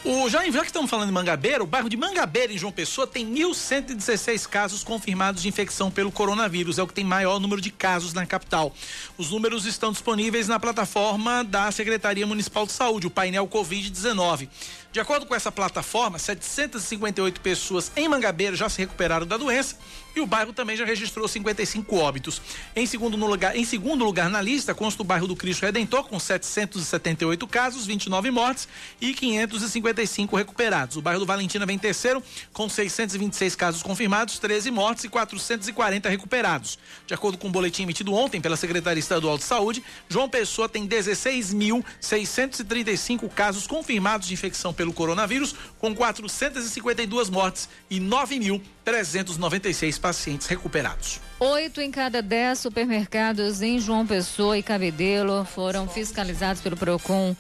[0.03, 3.07] O, já, já que estamos falando em Mangabeira, o bairro de Mangabeira, em João Pessoa,
[3.07, 6.79] tem 1.116 casos confirmados de infecção pelo coronavírus.
[6.79, 8.75] É o que tem maior número de casos na capital.
[9.19, 14.49] Os números estão disponíveis na plataforma da Secretaria Municipal de Saúde, o painel Covid-19.
[14.93, 19.77] De acordo com essa plataforma, 758 pessoas em Mangabeira já se recuperaram da doença
[20.17, 22.43] e o bairro também já registrou 55 óbitos.
[22.75, 26.19] Em segundo, lugar, em segundo lugar na lista consta o bairro do Cristo Redentor, com
[26.19, 28.67] 778 casos, 29 mortes
[29.01, 30.97] e 555 recuperados.
[30.97, 32.21] O bairro do Valentina vem terceiro,
[32.53, 36.81] com 626 casos confirmados, 13 mortes e 440 recuperados.
[37.07, 40.89] De acordo com o boletim emitido ontem pela Secretaria Estadual de Saúde, João Pessoa tem
[40.89, 51.21] 16.635 casos confirmados de infecção pelo coronavírus, com 452 mortes e 9.396 pacientes recuperados.
[51.39, 57.37] Oito em cada dez supermercados em João Pessoa e Cabedelo foram fiscalizados pelo PROCON.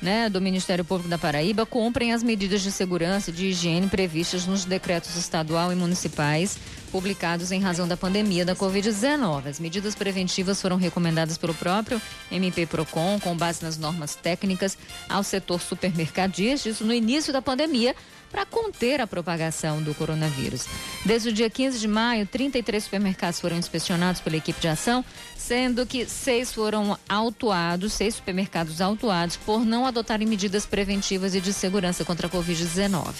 [0.00, 4.46] Né, do Ministério Público da Paraíba cumprem as medidas de segurança e de higiene previstas
[4.46, 6.56] nos decretos estadual e municipais
[6.92, 9.46] publicados em razão da pandemia da Covid-19.
[9.46, 14.78] As medidas preventivas foram recomendadas pelo próprio MP Procon com base nas normas técnicas
[15.08, 17.94] ao setor supermercadista, isso no início da pandemia,
[18.30, 20.66] para conter a propagação do coronavírus.
[21.04, 25.04] Desde o dia 15 de maio, 33 supermercados foram inspecionados pela equipe de ação,
[25.36, 31.52] sendo que seis foram autuados, seis supermercados autuados por não adotarem medidas preventivas e de
[31.52, 33.14] segurança contra a Covid-19.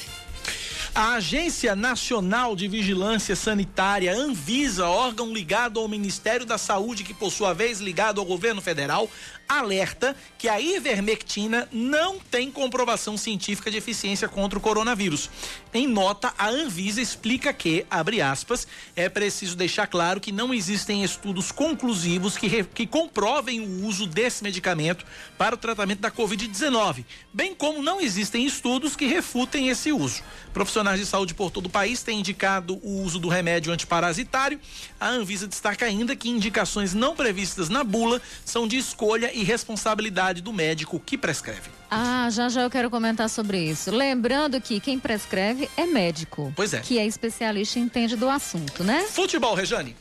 [0.94, 7.30] A Agência Nacional de Vigilância Sanitária, Anvisa, órgão ligado ao Ministério da Saúde, que por
[7.30, 9.09] sua vez ligado ao governo federal,
[9.49, 15.30] alerta que a ivermectina não tem comprovação científica de eficiência contra o coronavírus.
[15.72, 21.03] Em nota, a Anvisa explica que, abre aspas, é preciso deixar claro que não existem
[21.03, 25.05] estudos conclusivos que, re- que comprovem o uso desse medicamento
[25.36, 30.22] para o tratamento da Covid-19, bem como não existem estudos que refutem esse uso.
[30.53, 34.61] Profissionais de saúde por todo o país têm indicado o uso do remédio antiparasitário.
[34.99, 40.43] A Anvisa destaca ainda que indicações não previstas na bula são de escolha e responsabilidade
[40.43, 41.70] do médico que prescreve.
[41.89, 43.91] Ah, já já eu quero comentar sobre isso.
[43.91, 46.53] Lembrando que quem prescreve é médico.
[46.57, 46.80] Pois é.
[46.80, 49.07] Que é especialista e entende do assunto, né?
[49.09, 49.95] Futebol, Rejane.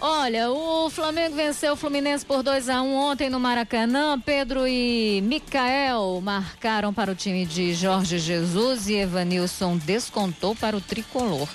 [0.00, 4.18] Olha, o Flamengo venceu o Fluminense por 2 a 1 ontem no Maracanã.
[4.18, 10.80] Pedro e Mikael marcaram para o time de Jorge Jesus e Evanilson descontou para o
[10.80, 11.48] tricolor.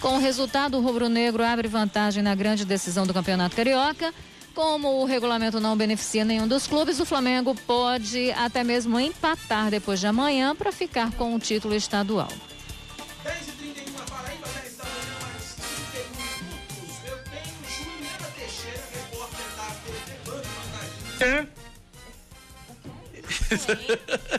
[0.00, 4.12] Com o resultado, o rubro-negro abre vantagem na grande decisão do Campeonato Carioca.
[4.54, 9.98] Como o regulamento não beneficia nenhum dos clubes, o Flamengo pode até mesmo empatar depois
[9.98, 12.28] de amanhã para ficar com o título estadual.
[13.24, 16.94] 10 e 31 na Paraíba, 10 da manhã, mais 31 minutos.
[17.04, 20.42] Eu tenho Juliana Teixeira, repórter da TV Band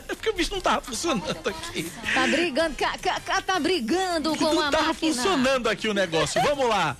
[0.14, 1.90] porque o bicho não tava funcionando aqui.
[2.14, 5.14] Tá brigando, ca, ca, tá brigando com não a tava máquina.
[5.14, 6.40] funcionando aqui o negócio.
[6.42, 6.96] Vamos lá.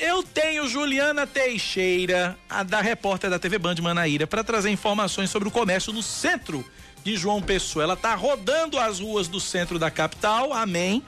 [0.00, 5.48] Eu tenho Juliana Teixeira, a da repórter da TV Band Manaíra, para trazer informações sobre
[5.48, 6.64] o comércio no centro
[7.02, 7.82] de João Pessoa.
[7.82, 11.02] Ela tá rodando as ruas do centro da capital, amém.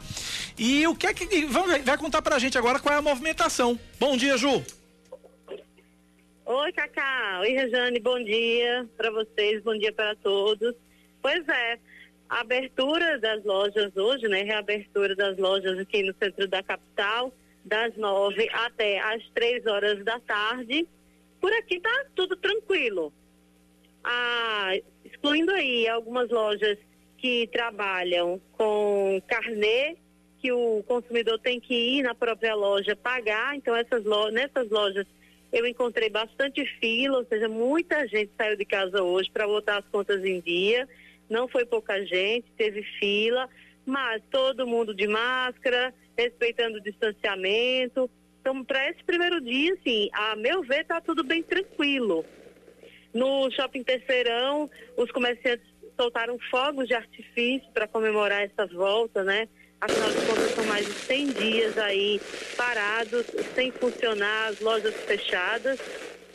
[0.58, 1.46] E o que é que.
[1.84, 3.78] Vai contar pra gente agora qual é a movimentação.
[3.98, 4.64] Bom dia, Ju.
[6.46, 7.38] Oi, Cacá.
[7.42, 8.00] Oi, Rejane.
[8.00, 10.74] Bom dia para vocês, bom dia para todos.
[11.22, 11.78] Pois é,
[12.28, 14.42] a abertura das lojas hoje, né?
[14.42, 17.32] Reabertura das lojas aqui no centro da capital,
[17.64, 20.86] das nove até às três horas da tarde.
[21.40, 23.12] Por aqui tá tudo tranquilo.
[24.02, 24.72] Ah,
[25.04, 26.78] excluindo aí algumas lojas
[27.18, 29.96] que trabalham com carnê,
[30.38, 33.54] que o consumidor tem que ir na própria loja pagar.
[33.56, 35.06] Então, essas lo nessas lojas
[35.52, 39.88] eu encontrei bastante fila, ou seja, muita gente saiu de casa hoje para botar as
[39.88, 40.88] contas em dia.
[41.28, 43.48] Não foi pouca gente, teve fila,
[43.84, 48.10] mas todo mundo de máscara, respeitando o distanciamento.
[48.40, 52.24] Então, para esse primeiro dia, sim, a meu ver, está tudo bem tranquilo.
[53.12, 55.66] No Shopping Terceirão, os comerciantes
[56.00, 59.48] soltaram fogos de artifício para comemorar essa volta, né?
[59.80, 62.20] Afinal de contas, são mais de 100 dias aí
[62.56, 65.78] parados, sem funcionar, as lojas fechadas.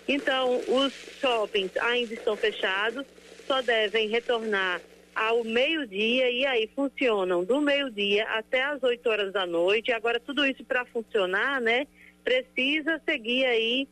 [0.07, 3.05] Então, os shoppings ainda estão fechados,
[3.47, 4.81] só devem retornar
[5.16, 9.93] ao meio-dia e aí funcionam do meio-dia até as 8 horas da noite.
[9.93, 11.88] Agora, tudo isso para funcionar, né?
[12.24, 13.88] Precisa seguir aí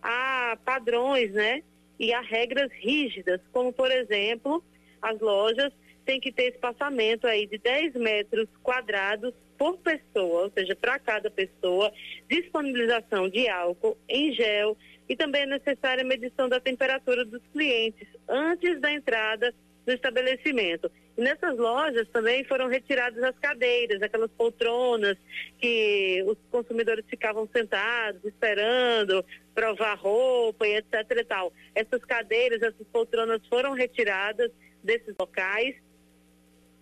[0.00, 1.64] a padrões, né?
[1.98, 4.62] E a regras rígidas, como por exemplo,
[5.02, 5.72] as lojas
[6.06, 11.28] têm que ter espaçamento aí de 10 metros quadrados por pessoa, ou seja, para cada
[11.28, 11.92] pessoa,
[12.28, 14.76] disponibilização de álcool em gel
[15.08, 19.52] e também é necessária a medição da temperatura dos clientes antes da entrada
[19.88, 20.92] do estabelecimento.
[21.16, 25.16] E nessas lojas também foram retiradas as cadeiras, aquelas poltronas
[25.58, 29.24] que os consumidores ficavam sentados esperando
[29.54, 31.52] provar roupa e etc e tal.
[31.74, 34.50] Essas cadeiras, essas poltronas foram retiradas
[34.84, 35.74] desses locais.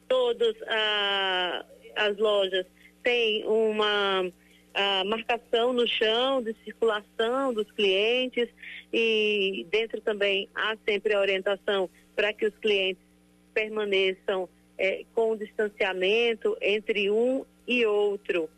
[0.08, 2.66] Todas ah, as lojas
[3.04, 4.32] têm uma
[4.76, 8.46] a marcação no chão de circulação dos clientes
[8.92, 13.02] e dentro também há sempre a orientação para que os clientes
[13.54, 14.46] permaneçam
[14.76, 18.50] eh, com o distanciamento entre um e outro.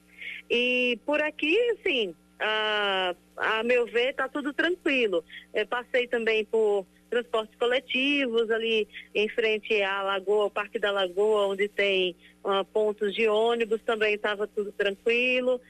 [0.50, 5.24] E por aqui, assim, a, a meu ver, está tudo tranquilo.
[5.54, 11.46] Eu passei também por transportes coletivos ali em frente à Lagoa, o Parque da Lagoa,
[11.46, 12.14] onde tem
[12.44, 15.60] ah, pontos de ônibus, também estava tudo tranquilo.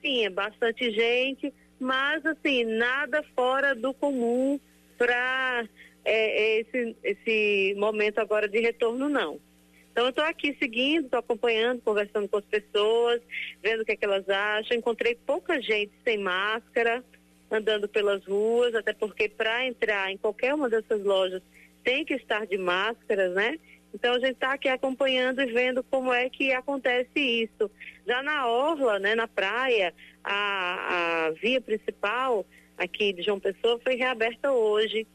[0.00, 4.58] Sim, é bastante gente, mas assim, nada fora do comum
[4.96, 5.68] para
[6.04, 9.40] é, esse, esse momento agora de retorno, não.
[9.92, 13.20] Então, eu estou aqui seguindo, estou acompanhando, conversando com as pessoas,
[13.62, 14.76] vendo o que, é que elas acham.
[14.76, 17.04] Encontrei pouca gente sem máscara,
[17.50, 21.42] andando pelas ruas, até porque para entrar em qualquer uma dessas lojas
[21.82, 23.58] tem que estar de máscaras, né?
[23.92, 27.70] Então a gente está aqui acompanhando e vendo como é que acontece isso.
[28.06, 32.46] Já na orla, né, na praia, a, a via principal
[32.78, 35.06] aqui de João Pessoa foi reaberta hoje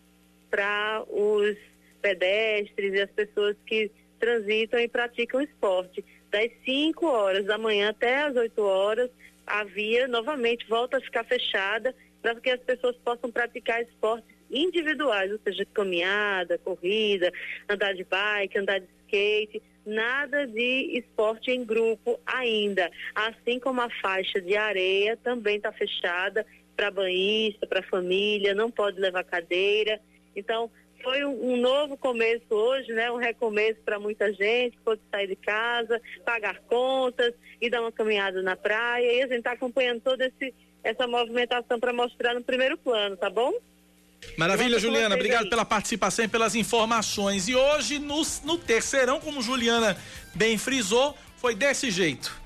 [0.50, 1.58] para os
[2.02, 6.04] pedestres e as pessoas que transitam e praticam esporte.
[6.30, 9.10] Das 5 horas da manhã até as 8 horas,
[9.48, 15.32] a via novamente volta a ficar fechada para que as pessoas possam praticar esportes individuais,
[15.32, 17.32] ou seja, caminhada, corrida,
[17.70, 22.90] andar de bike, andar de skate, nada de esporte em grupo ainda.
[23.14, 29.00] Assim como a faixa de areia também está fechada para banhista, para família, não pode
[29.00, 30.00] levar cadeira.
[30.36, 30.70] Então,
[31.02, 33.12] foi um, um, novo começo hoje, né?
[33.12, 38.42] Um recomeço para muita gente, pode sair de casa, pagar contas e dar uma caminhada
[38.42, 39.14] na praia.
[39.14, 40.30] E a gente está acompanhando toda
[40.84, 43.54] essa movimentação para mostrar no primeiro plano, tá bom?
[44.38, 45.16] Maravilha, Juliana.
[45.16, 47.48] Obrigado pela participação e pelas informações.
[47.48, 49.98] E hoje, no, no terceirão, como Juliana
[50.34, 52.45] bem frisou, foi desse jeito.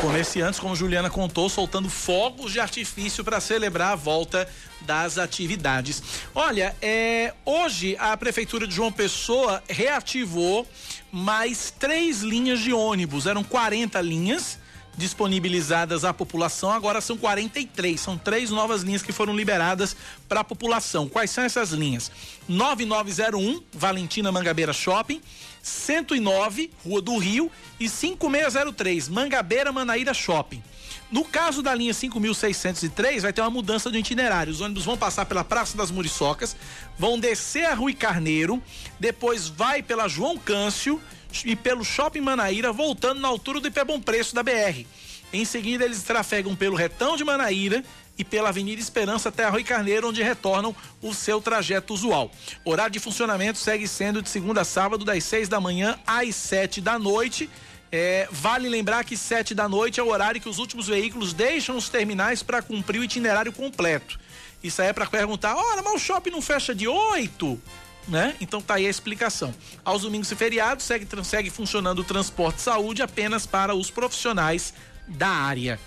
[0.00, 4.48] Comerciantes, como Juliana contou, soltando fogos de artifício para celebrar a volta
[4.80, 6.02] das atividades.
[6.34, 10.66] Olha, é, hoje a Prefeitura de João Pessoa reativou
[11.12, 13.26] mais três linhas de ônibus.
[13.26, 14.58] Eram 40 linhas
[14.96, 18.00] disponibilizadas à população, agora são 43.
[18.00, 19.94] São três novas linhas que foram liberadas
[20.28, 21.08] para a população.
[21.08, 22.10] Quais são essas linhas?
[22.48, 25.20] 9901, Valentina Mangabeira Shopping.
[25.62, 30.62] 109, Rua do Rio, e 5603, Mangabeira Manaíra Shopping.
[31.10, 34.52] No caso da linha 5603, vai ter uma mudança de itinerário.
[34.52, 36.56] Os ônibus vão passar pela Praça das Muriçocas,
[36.96, 38.62] vão descer a Rui Carneiro,
[38.98, 41.00] depois vai pela João Câncio
[41.44, 44.86] e pelo Shopping Manaíra, voltando na altura do Ipé Bom Preço da BR.
[45.32, 47.84] Em seguida, eles trafegam pelo Retão de Manaíra
[48.20, 52.30] e pela Avenida Esperança até a Rui Carneiro, onde retornam o seu trajeto usual.
[52.66, 56.82] Horário de funcionamento segue sendo de segunda a sábado, das 6 da manhã às 7
[56.82, 57.48] da noite.
[57.90, 61.78] É, vale lembrar que 7 da noite é o horário que os últimos veículos deixam
[61.78, 64.20] os terminais para cumprir o itinerário completo.
[64.62, 67.58] Isso aí é para perguntar: ora, mas o shopping não fecha de 8?
[68.06, 68.36] Né?
[68.38, 69.54] Então tá aí a explicação.
[69.82, 74.74] Aos domingos e feriados segue, segue funcionando o transporte de saúde apenas para os profissionais
[75.08, 75.80] da área.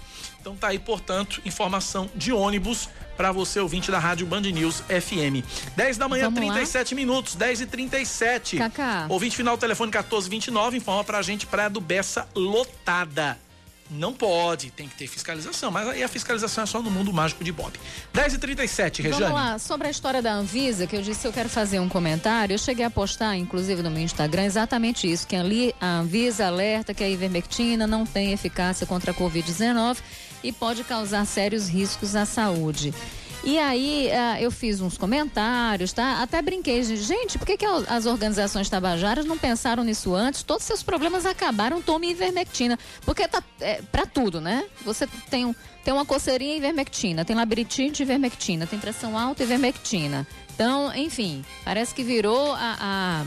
[0.44, 5.40] Então tá aí, portanto, informação de ônibus para você ouvinte da Rádio Band News FM.
[5.74, 6.56] 10 da manhã, Vamos lá?
[6.56, 8.58] 37 minutos, 10 e 37.
[8.58, 9.06] Cacá.
[9.08, 13.38] Ouvinte final telefone 1429 informa pra gente Praia do Bessa lotada.
[13.90, 17.42] Não pode, tem que ter fiscalização, mas aí a fiscalização é só no mundo mágico
[17.42, 17.72] de Bob.
[18.12, 19.22] 10 e 37 Rejane.
[19.24, 21.88] Vamos lá, sobre a história da Anvisa, que eu disse que eu quero fazer um
[21.88, 26.48] comentário, eu cheguei a postar, inclusive no meu Instagram, exatamente isso, que ali a Anvisa
[26.48, 29.98] alerta que a ivermectina não tem eficácia contra a Covid-19
[30.44, 32.94] e pode causar sérios riscos à saúde.
[33.46, 36.22] E aí ah, eu fiz uns comentários, tá?
[36.22, 40.44] Até brinquei, gente, por que, que as organizações tabajaras não pensaram nisso antes?
[40.44, 42.80] Todos seus problemas acabaram, tome ivermectina.
[43.06, 44.66] Porque tá é, para tudo, né?
[44.86, 50.26] Você tem, um, tem uma coceirinha ivermectina, tem labirintite ivermectina, tem pressão alta ivermectina.
[50.56, 53.26] Então, enfim, parece que virou a, a,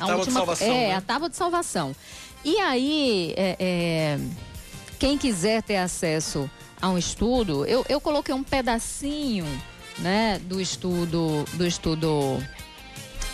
[0.00, 0.94] A tábua de salvação, é, né?
[0.94, 1.96] a tábua de salvação.
[2.42, 4.18] E aí, é, é,
[4.98, 9.46] quem quiser ter acesso a um estudo, eu, eu coloquei um pedacinho,
[9.98, 12.42] né, do estudo, do estudo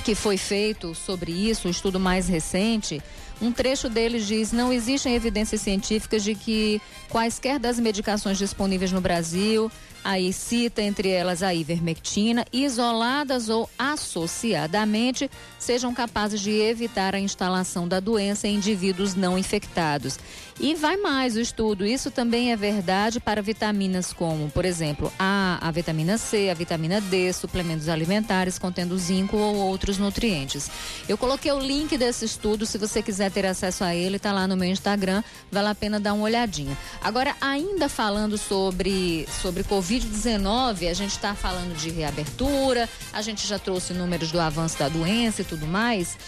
[0.05, 3.03] que foi feito sobre isso, o estudo mais recente.
[3.41, 9.01] Um trecho dele diz: não existem evidências científicas de que quaisquer das medicações disponíveis no
[9.01, 9.71] Brasil,
[10.05, 17.89] aí cita entre elas a ivermectina, isoladas ou associadamente, sejam capazes de evitar a instalação
[17.89, 20.19] da doença em indivíduos não infectados.
[20.63, 21.87] E vai mais o estudo.
[21.87, 27.01] Isso também é verdade para vitaminas como, por exemplo, a, a vitamina C, a vitamina
[27.01, 30.71] D, suplementos alimentares contendo zinco ou outros nutrientes.
[31.09, 34.47] Eu coloquei o link desse estudo, se você quiser ter acesso a ele, está lá
[34.47, 36.77] no meu Instagram, vale a pena dar uma olhadinha.
[37.01, 43.59] Agora, ainda falando sobre, sobre Covid-19, a gente está falando de reabertura, a gente já
[43.59, 46.19] trouxe números do avanço da doença e tudo mais.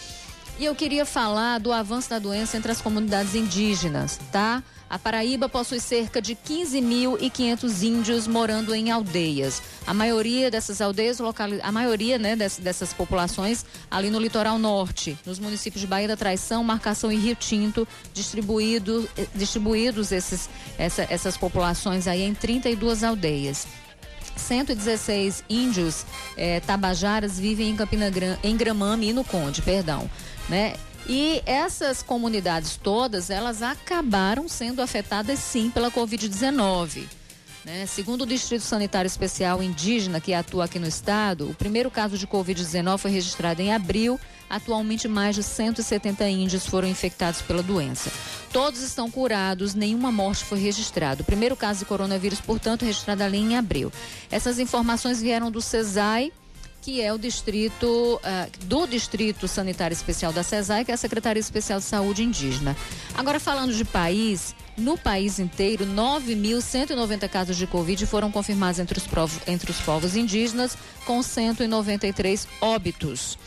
[0.58, 4.62] E eu queria falar do avanço da doença entre as comunidades indígenas, tá?
[4.92, 9.62] A Paraíba possui cerca de 15.500 índios morando em aldeias.
[9.86, 11.18] A maioria dessas aldeias,
[11.62, 16.16] a maioria né, dessas, dessas populações ali no litoral norte, nos municípios de Bahia da
[16.16, 23.02] Traição, Marcação e Rio Tinto, distribuído, eh, distribuídos esses, essa, essas populações aí em 32
[23.02, 23.66] aldeias.
[24.36, 26.04] 116 índios
[26.36, 28.10] eh, tabajaras vivem em Campina
[28.42, 30.10] em Gramame e no Conde, perdão,
[30.48, 30.74] né?
[31.08, 37.08] E essas comunidades todas, elas acabaram sendo afetadas sim pela Covid-19.
[37.64, 37.86] Né?
[37.86, 42.26] Segundo o Distrito Sanitário Especial Indígena, que atua aqui no estado, o primeiro caso de
[42.26, 44.18] Covid-19 foi registrado em abril.
[44.50, 48.10] Atualmente, mais de 170 índios foram infectados pela doença.
[48.52, 51.22] Todos estão curados, nenhuma morte foi registrada.
[51.22, 53.92] O primeiro caso de coronavírus, portanto, registrado ali em abril.
[54.30, 56.32] Essas informações vieram do CESAI,
[56.82, 61.40] que é o distrito ah, do Distrito Sanitário Especial da CESAI, que é a Secretaria
[61.40, 62.76] Especial de Saúde Indígena.
[63.14, 69.06] Agora falando de país, no país inteiro, 9.190 casos de Covid foram confirmados entre os,
[69.06, 70.76] povos, entre os povos indígenas,
[71.06, 73.38] com 193 óbitos.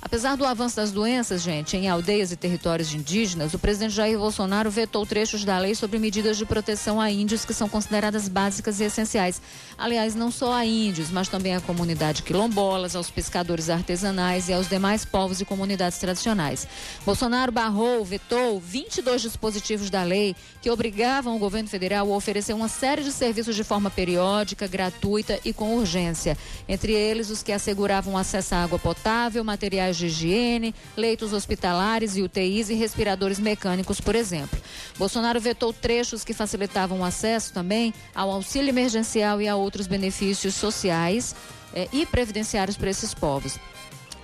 [0.00, 4.70] Apesar do avanço das doenças, gente, em aldeias e territórios indígenas, o presidente Jair Bolsonaro
[4.70, 8.84] vetou trechos da lei sobre medidas de proteção a índios que são consideradas básicas e
[8.84, 9.40] essenciais.
[9.76, 14.68] Aliás, não só a índios, mas também à comunidade quilombolas, aos pescadores artesanais e aos
[14.68, 16.68] demais povos e comunidades tradicionais.
[17.04, 22.68] Bolsonaro barrou, vetou 22 dispositivos da lei que obrigavam o governo federal a oferecer uma
[22.68, 26.36] série de serviços de forma periódica, gratuita e com urgência.
[26.68, 32.22] Entre eles, os que asseguravam acesso à água potável, materiais de higiene, leitos hospitalares e
[32.22, 34.58] UTIs e respiradores mecânicos, por exemplo.
[34.98, 40.54] Bolsonaro vetou trechos que facilitavam o acesso também ao auxílio emergencial e a outros benefícios
[40.54, 41.34] sociais
[41.74, 43.58] eh, e previdenciários para esses povos.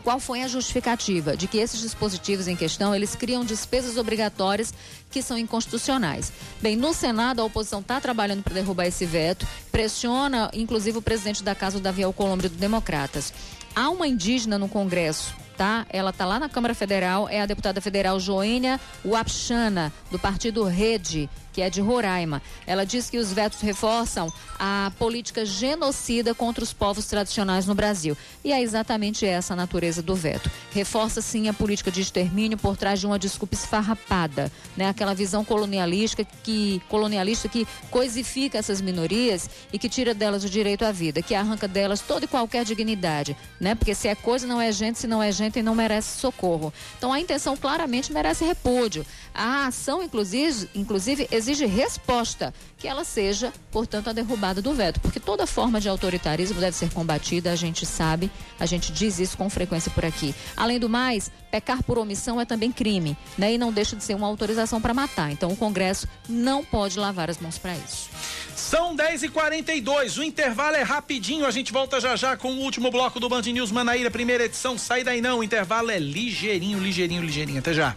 [0.02, 4.74] Qual foi a justificativa de que esses dispositivos em questão eles criam despesas obrigatórias
[5.10, 6.32] que são inconstitucionais?
[6.60, 11.44] Bem, no Senado a oposição está trabalhando para derrubar esse veto, pressiona inclusive o presidente
[11.44, 13.32] da casa, Davi Alcolumbre do Democratas.
[13.76, 15.86] Há uma indígena no Congresso tá?
[15.90, 21.30] Ela está lá na Câmara Federal, é a deputada federal Joênia Wapchana, do partido Rede,
[21.52, 22.42] que é de Roraima.
[22.66, 28.16] Ela diz que os vetos reforçam a política genocida contra os povos tradicionais no Brasil.
[28.44, 30.50] E é exatamente essa a natureza do veto.
[30.70, 34.88] Reforça sim a política de extermínio por trás de uma desculpa esfarrapada, né?
[34.88, 40.84] Aquela visão colonialista que colonialista que coisifica essas minorias e que tira delas o direito
[40.84, 43.74] à vida, que arranca delas toda e qualquer dignidade, né?
[43.74, 46.72] Porque se é coisa não é gente, se não é gente não merece socorro.
[46.96, 49.04] Então a intenção claramente merece repúdio.
[49.34, 55.18] A ação inclusive, inclusive exige resposta, que ela seja, portanto, a derrubada do veto, porque
[55.18, 59.50] toda forma de autoritarismo deve ser combatida, a gente sabe, a gente diz isso com
[59.50, 60.34] frequência por aqui.
[60.56, 63.54] Além do mais, pecar por omissão é também crime, né?
[63.54, 65.30] E não deixa de ser uma autorização para matar.
[65.32, 68.08] Então o Congresso não pode lavar as mãos para isso.
[68.54, 73.18] São 10h42, o intervalo é rapidinho, a gente volta já já com o último bloco
[73.18, 74.78] do Band News Manaíra, primeira edição.
[74.78, 77.58] Sai daí não, o intervalo é ligeirinho, ligeirinho, ligeirinho.
[77.58, 77.96] Até já.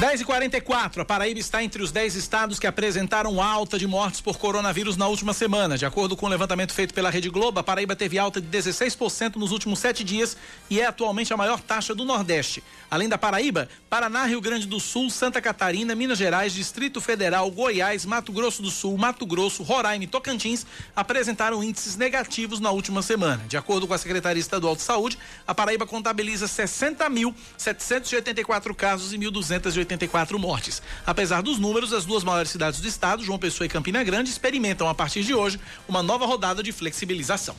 [0.00, 4.22] 10 e 44 a Paraíba está entre os 10 estados que apresentaram alta de mortes
[4.22, 5.76] por coronavírus na última semana.
[5.76, 9.36] De acordo com o levantamento feito pela Rede Globo, a Paraíba teve alta de 16%
[9.36, 10.38] nos últimos sete dias
[10.70, 12.64] e é atualmente a maior taxa do Nordeste.
[12.90, 18.06] Além da Paraíba, Paraná, Rio Grande do Sul, Santa Catarina, Minas Gerais, Distrito Federal, Goiás,
[18.06, 20.64] Mato Grosso do Sul, Mato Grosso, Roraima e Tocantins
[20.96, 23.44] apresentaram índices negativos na última semana.
[23.46, 29.89] De acordo com a Secretaria Estadual de Saúde, a Paraíba contabiliza 60.784 casos e 1.280
[29.94, 30.82] 84 mortes.
[31.06, 34.88] Apesar dos números, as duas maiores cidades do estado, João Pessoa e Campina Grande, experimentam
[34.88, 35.58] a partir de hoje
[35.88, 37.56] uma nova rodada de flexibilização.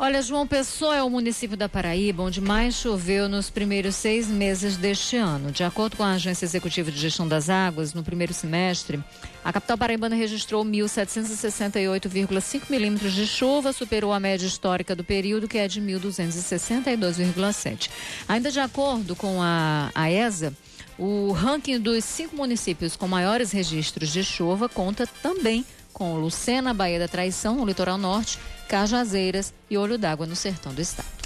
[0.00, 4.76] Olha, João Pessoa é o município da Paraíba onde mais choveu nos primeiros seis meses
[4.76, 5.50] deste ano.
[5.50, 9.02] De acordo com a Agência Executiva de Gestão das Águas, no primeiro semestre,
[9.44, 15.58] a capital paraibana registrou 1.768,5 milímetros de chuva, superou a média histórica do período, que
[15.58, 17.90] é de 1.262,7.
[18.28, 20.54] Ainda de acordo com a, a ESA,
[20.98, 26.98] o ranking dos cinco municípios com maiores registros de chuva conta também com Lucena, Baía
[26.98, 28.38] da Traição, no litoral norte,
[28.68, 31.17] Cajazeiras e Olho d'Água no sertão do estado.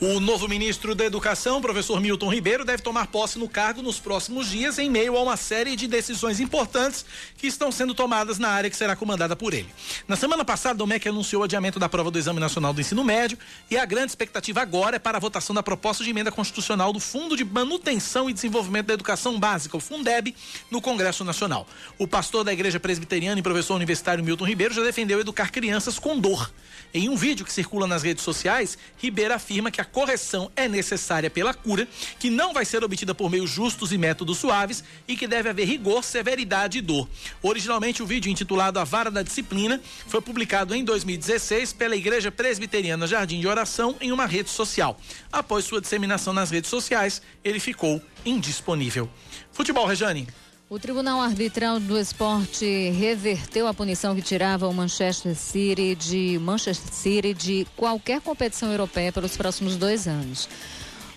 [0.00, 4.48] O novo ministro da Educação, professor Milton Ribeiro, deve tomar posse no cargo nos próximos
[4.48, 7.04] dias, em meio a uma série de decisões importantes
[7.36, 9.68] que estão sendo tomadas na área que será comandada por ele.
[10.08, 13.04] Na semana passada, o MEC anunciou o adiamento da prova do Exame Nacional do Ensino
[13.04, 13.38] Médio
[13.70, 17.00] e a grande expectativa agora é para a votação da proposta de emenda constitucional do
[17.00, 20.34] Fundo de Manutenção e Desenvolvimento da Educação Básica, o Fundeb,
[20.70, 21.66] no Congresso Nacional.
[21.98, 26.18] O pastor da Igreja Presbiteriana e professor universitário Milton Ribeiro já defendeu educar crianças com
[26.18, 26.50] dor.
[26.92, 31.28] Em um vídeo que circula nas redes sociais, Ribeiro afirma que a correção é necessária
[31.28, 35.26] pela cura, que não vai ser obtida por meios justos e métodos suaves e que
[35.26, 37.08] deve haver rigor, severidade e dor.
[37.42, 43.06] Originalmente, o vídeo intitulado A Vara da Disciplina foi publicado em 2016 pela Igreja Presbiteriana
[43.06, 45.00] Jardim de Oração em uma rede social.
[45.32, 49.10] Após sua disseminação nas redes sociais, ele ficou indisponível.
[49.52, 50.28] Futebol, Rejane.
[50.70, 56.94] O Tribunal Arbitral do Esporte reverteu a punição que tirava o Manchester City de Manchester
[56.94, 60.48] City de qualquer competição europeia pelos próximos dois anos.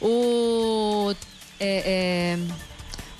[0.01, 1.13] O
[1.59, 2.39] é, é,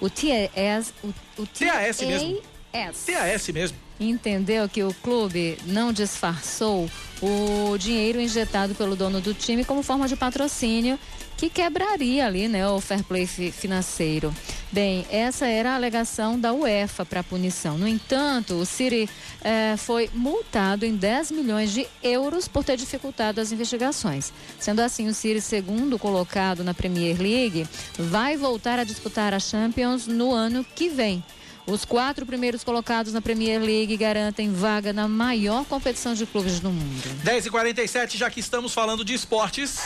[0.02, 2.42] o TAS, o, o TAS mesmo.
[2.72, 3.78] TAS mesmo.
[4.00, 6.90] Entendeu que o clube não disfarçou
[7.22, 10.98] o dinheiro injetado pelo dono do time como forma de patrocínio
[11.38, 14.34] que quebraria ali, né, o fair play financeiro.
[14.74, 17.78] Bem, essa era a alegação da UEFA para a punição.
[17.78, 19.08] No entanto, o City
[19.44, 24.34] eh, foi multado em 10 milhões de euros por ter dificultado as investigações.
[24.60, 27.68] Sendo assim, o City, segundo colocado na Premier League,
[28.00, 31.24] vai voltar a disputar a Champions no ano que vem.
[31.68, 36.72] Os quatro primeiros colocados na Premier League garantem vaga na maior competição de clubes do
[36.72, 37.24] mundo.
[37.24, 39.82] 10h47, já que estamos falando de esportes.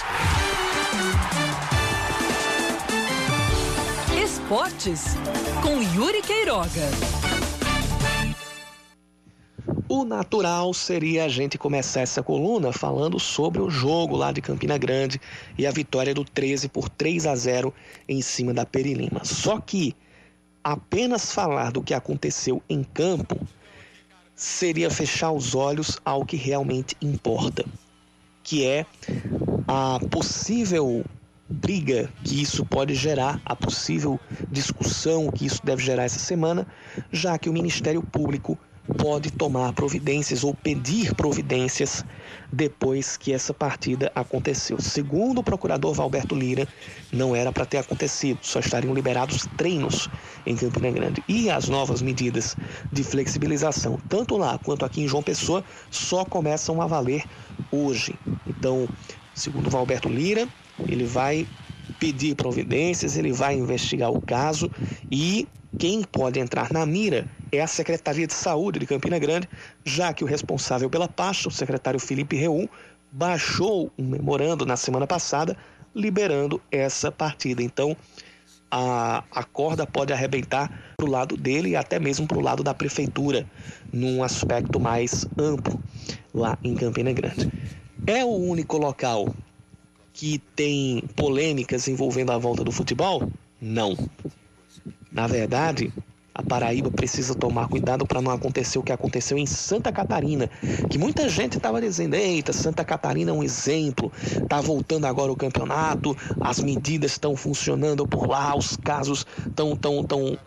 [4.47, 5.07] Esportes
[5.61, 6.69] com Yuri Queiroga.
[9.89, 14.77] O natural seria a gente começar essa coluna falando sobre o jogo lá de Campina
[14.77, 15.19] Grande
[15.57, 17.73] e a vitória do 13 por 3 a 0
[18.07, 19.25] em cima da Perilima.
[19.25, 19.93] Só que
[20.63, 23.37] apenas falar do que aconteceu em campo
[24.33, 27.65] seria fechar os olhos ao que realmente importa,
[28.41, 28.85] que é
[29.67, 31.03] a possível
[31.49, 34.19] briga que isso pode gerar, a possível
[34.51, 36.67] discussão que isso deve gerar essa semana,
[37.11, 38.57] já que o Ministério Público
[38.95, 42.05] pode tomar providências ou pedir providências
[42.51, 44.79] depois que essa partida aconteceu.
[44.79, 46.67] Segundo o procurador Valberto Lira,
[47.11, 50.09] não era para ter acontecido, só estariam liberados treinos
[50.45, 51.23] em Campina Grande.
[51.27, 52.55] E as novas medidas
[52.91, 57.25] de flexibilização, tanto lá quanto aqui em João Pessoa, só começam a valer
[57.71, 58.15] hoje.
[58.47, 58.87] Então,
[59.37, 60.47] segundo Valberto Lira,
[60.87, 61.47] ele vai
[61.99, 64.69] pedir providências, ele vai investigar o caso
[65.11, 65.47] e
[65.77, 69.47] quem pode entrar na mira é a Secretaria de Saúde de Campina Grande,
[69.85, 72.67] já que o responsável pela pasta, o secretário Felipe Reum,
[73.11, 75.55] baixou um memorando na semana passada
[75.95, 77.63] liberando essa partida.
[77.63, 77.95] Então,
[78.69, 82.63] a, a corda pode arrebentar para o lado dele e até mesmo para o lado
[82.63, 83.45] da prefeitura,
[83.93, 85.81] num aspecto mais amplo
[86.33, 87.51] lá em Campina Grande.
[88.05, 89.33] É o único local
[90.13, 93.29] que tem polêmicas envolvendo a volta do futebol?
[93.61, 93.97] Não.
[95.11, 95.91] Na verdade,
[96.37, 100.47] a Paraíba precisa tomar cuidado para não acontecer o que aconteceu em Santa Catarina,
[100.87, 105.35] que muita gente estava dizendo: eita, Santa Catarina é um exemplo, está voltando agora o
[105.35, 110.37] campeonato, as medidas estão funcionando por lá, os casos estão tão, tão,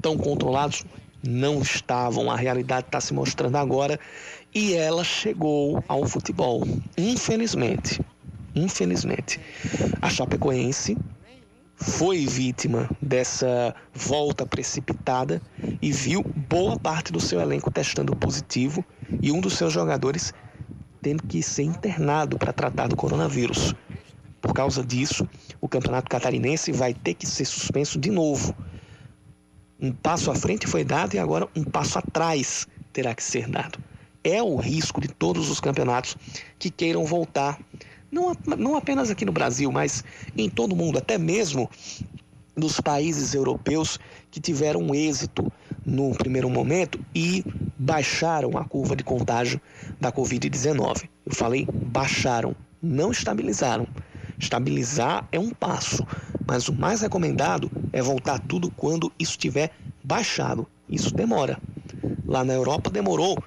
[0.00, 0.84] tão controlados.
[1.24, 4.00] Não estavam, a realidade está se mostrando agora
[4.54, 6.62] e ela chegou ao futebol.
[6.96, 8.00] Infelizmente,
[8.54, 9.40] infelizmente,
[10.00, 10.96] a Chapecoense
[11.76, 15.40] foi vítima dessa volta precipitada
[15.80, 18.84] e viu boa parte do seu elenco testando positivo
[19.20, 20.32] e um dos seus jogadores
[21.00, 23.74] tendo que ser internado para tratar do coronavírus.
[24.40, 25.28] Por causa disso,
[25.60, 28.54] o Campeonato Catarinense vai ter que ser suspenso de novo.
[29.80, 33.78] Um passo à frente foi dado e agora um passo atrás terá que ser dado.
[34.24, 36.16] É o risco de todos os campeonatos
[36.58, 37.58] que queiram voltar
[38.12, 40.04] não, não apenas aqui no Brasil, mas
[40.36, 41.68] em todo o mundo, até mesmo
[42.54, 43.98] nos países europeus
[44.30, 45.50] que tiveram êxito
[45.84, 47.42] no primeiro momento e
[47.78, 49.58] baixaram a curva de contágio
[49.98, 51.08] da Covid-19.
[51.24, 53.86] Eu falei baixaram, não estabilizaram.
[54.38, 56.06] Estabilizar é um passo,
[56.46, 59.70] mas o mais recomendado é voltar tudo quando isso estiver
[60.04, 60.66] baixado.
[60.88, 61.58] Isso demora.
[62.26, 63.42] Lá na Europa demorou,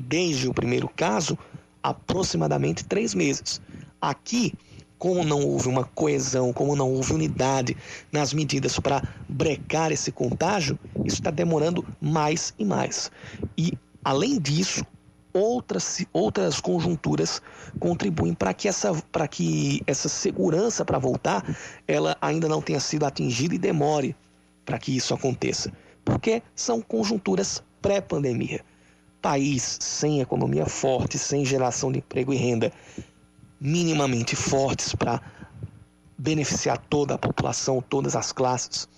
[0.00, 1.38] desde o primeiro caso,
[1.82, 3.60] aproximadamente três meses.
[4.00, 4.52] Aqui,
[4.98, 7.76] como não houve uma coesão, como não houve unidade
[8.12, 13.10] nas medidas para brecar esse contágio, isso está demorando mais e mais.
[13.56, 13.72] E,
[14.04, 14.84] além disso,
[15.32, 17.40] outras, outras conjunturas
[17.78, 21.44] contribuem para que essa, para que essa segurança para voltar
[21.86, 24.14] ela ainda não tenha sido atingida e demore
[24.64, 25.72] para que isso aconteça.
[26.04, 28.64] Porque são conjunturas pré-pandemia.
[29.20, 32.72] País sem economia forte, sem geração de emprego e renda,
[33.60, 35.20] minimamente fortes para
[36.16, 38.88] beneficiar toda a população, todas as classes.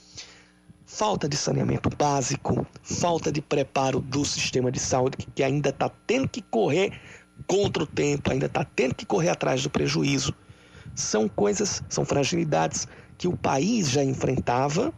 [0.85, 6.28] Falta de saneamento básico, falta de preparo do sistema de saúde, que ainda está tendo
[6.28, 6.93] que correr
[7.47, 10.35] contra o tempo, ainda está tendo que correr atrás do prejuízo.
[10.94, 12.86] São coisas, são fragilidades
[13.16, 14.93] que o país já enfrentava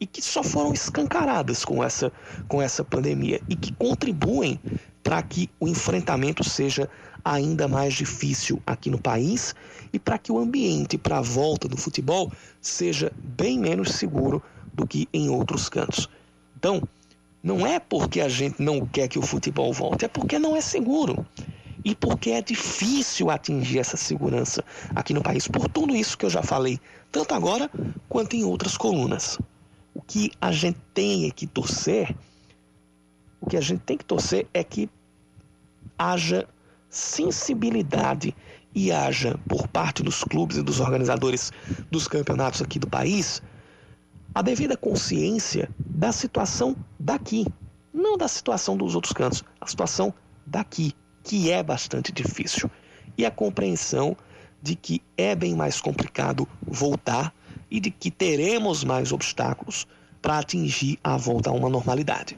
[0.00, 2.12] e que só foram escancaradas com essa,
[2.48, 4.60] com essa pandemia e que contribuem
[5.02, 6.88] para que o enfrentamento seja
[7.24, 9.54] ainda mais difícil aqui no país
[9.92, 12.30] e para que o ambiente para a volta do futebol
[12.60, 14.42] seja bem menos seguro
[14.72, 16.08] do que em outros cantos.
[16.56, 16.82] Então,
[17.42, 20.60] não é porque a gente não quer que o futebol volte, é porque não é
[20.60, 21.26] seguro.
[21.84, 24.64] E porque é difícil atingir essa segurança
[24.94, 26.80] aqui no país, por tudo isso que eu já falei,
[27.12, 27.70] tanto agora
[28.08, 29.38] quanto em outras colunas.
[29.94, 32.14] O que a gente tem que torcer,
[33.40, 34.90] o que a gente tem que torcer é que
[35.98, 36.46] haja
[36.90, 38.34] sensibilidade
[38.74, 41.52] e haja por parte dos clubes e dos organizadores
[41.90, 43.40] dos campeonatos aqui do país
[44.34, 47.46] a devida consciência da situação daqui,
[47.92, 50.12] não da situação dos outros cantos, a situação
[50.44, 50.92] daqui,
[51.22, 52.68] que é bastante difícil,
[53.16, 54.16] e a compreensão
[54.60, 57.32] de que é bem mais complicado voltar
[57.70, 59.86] e de que teremos mais obstáculos
[60.20, 62.36] para atingir a volta a uma normalidade.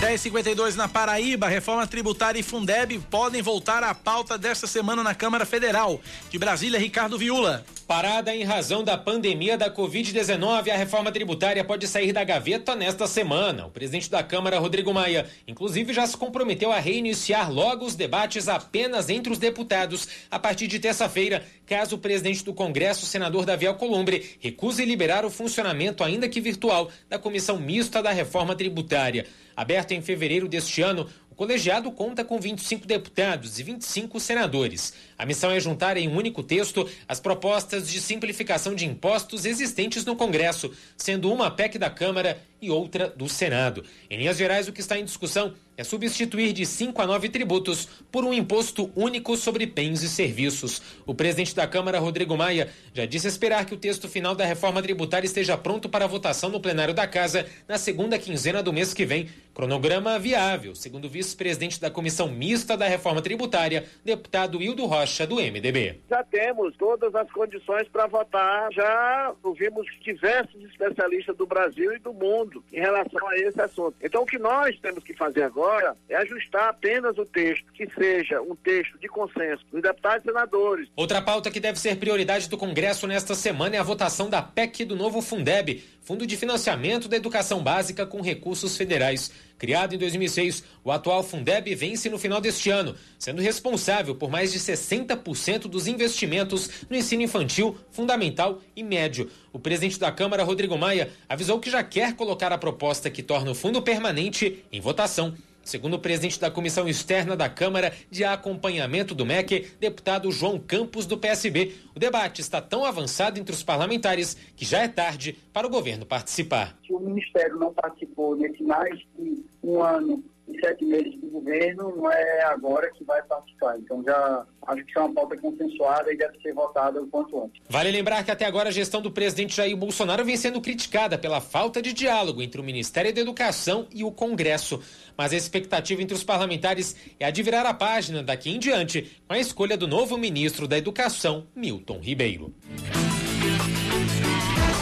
[0.00, 5.44] 1052 na Paraíba, reforma tributária e Fundeb podem voltar à pauta desta semana na Câmara
[5.44, 6.00] Federal.
[6.30, 7.64] De Brasília, Ricardo Viula.
[7.84, 13.08] Parada em razão da pandemia da Covid-19, a reforma tributária pode sair da gaveta nesta
[13.08, 13.66] semana.
[13.66, 18.46] O presidente da Câmara, Rodrigo Maia, inclusive já se comprometeu a reiniciar logo os debates
[18.46, 23.66] apenas entre os deputados a partir de terça-feira, caso o presidente do Congresso, senador Davi
[23.66, 29.26] Alcolumbre, recuse liberar o funcionamento, ainda que virtual, da comissão mista da reforma tributária.
[29.58, 34.94] Aberto em fevereiro deste ano, o colegiado conta com 25 deputados e 25 senadores.
[35.18, 40.04] A missão é juntar em um único texto as propostas de simplificação de impostos existentes
[40.04, 43.84] no Congresso, sendo uma PEC da Câmara e outra do Senado.
[44.10, 47.86] Em linhas gerais, o que está em discussão é substituir de cinco a nove tributos
[48.10, 50.82] por um imposto único sobre bens e serviços.
[51.06, 54.82] O presidente da Câmara, Rodrigo Maia, já disse esperar que o texto final da reforma
[54.82, 59.06] tributária esteja pronto para votação no plenário da Casa na segunda quinzena do mês que
[59.06, 59.28] vem.
[59.54, 65.36] Cronograma viável, segundo o vice-presidente da Comissão Mista da Reforma Tributária, deputado Hildo Rocha, do
[65.36, 66.00] MDB.
[66.08, 72.12] Já temos todas as condições para votar, já ouvimos diversos especialistas do Brasil e do
[72.12, 73.94] mundo em relação a esse assunto.
[74.02, 78.40] Então, o que nós temos que fazer agora é ajustar apenas o texto, que seja
[78.40, 80.88] um texto de consenso dos deputados e senadores.
[80.96, 84.84] Outra pauta que deve ser prioridade do Congresso nesta semana é a votação da PEC
[84.84, 89.30] do novo Fundeb, Fundo de Financiamento da Educação Básica com Recursos Federais.
[89.58, 94.52] Criado em 2006, o atual Fundeb vence no final deste ano, sendo responsável por mais
[94.52, 99.28] de 60% dos investimentos no ensino infantil, fundamental e médio.
[99.52, 103.50] O presidente da Câmara, Rodrigo Maia, avisou que já quer colocar a proposta que torna
[103.50, 105.34] o fundo permanente em votação.
[105.68, 111.04] Segundo o presidente da Comissão Externa da Câmara de Acompanhamento do MEC, deputado João Campos,
[111.04, 115.66] do PSB, o debate está tão avançado entre os parlamentares que já é tarde para
[115.66, 116.74] o governo participar.
[116.86, 120.24] Se o Ministério não participou nesse mais de um ano
[120.60, 123.78] sete meses do governo, não é agora que vai participar.
[123.78, 127.62] Então já acho que é uma pauta consensuada e deve ser votada o quanto antes.
[127.68, 131.40] Vale lembrar que até agora a gestão do presidente Jair Bolsonaro vem sendo criticada pela
[131.40, 134.80] falta de diálogo entre o Ministério da Educação e o Congresso.
[135.16, 139.20] Mas a expectativa entre os parlamentares é a de virar a página daqui em diante
[139.26, 142.54] com a escolha do novo ministro da Educação, Milton Ribeiro.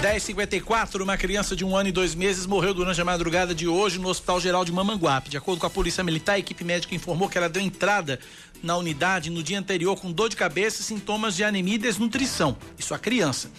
[0.00, 3.98] 1054, uma criança de um ano e dois meses morreu durante a madrugada de hoje
[3.98, 5.30] no Hospital Geral de Mamanguape.
[5.30, 8.20] De acordo com a Polícia Militar, a equipe médica informou que ela deu entrada
[8.62, 12.56] na unidade no dia anterior com dor de cabeça e sintomas de anemia e desnutrição.
[12.78, 13.50] Isso a criança.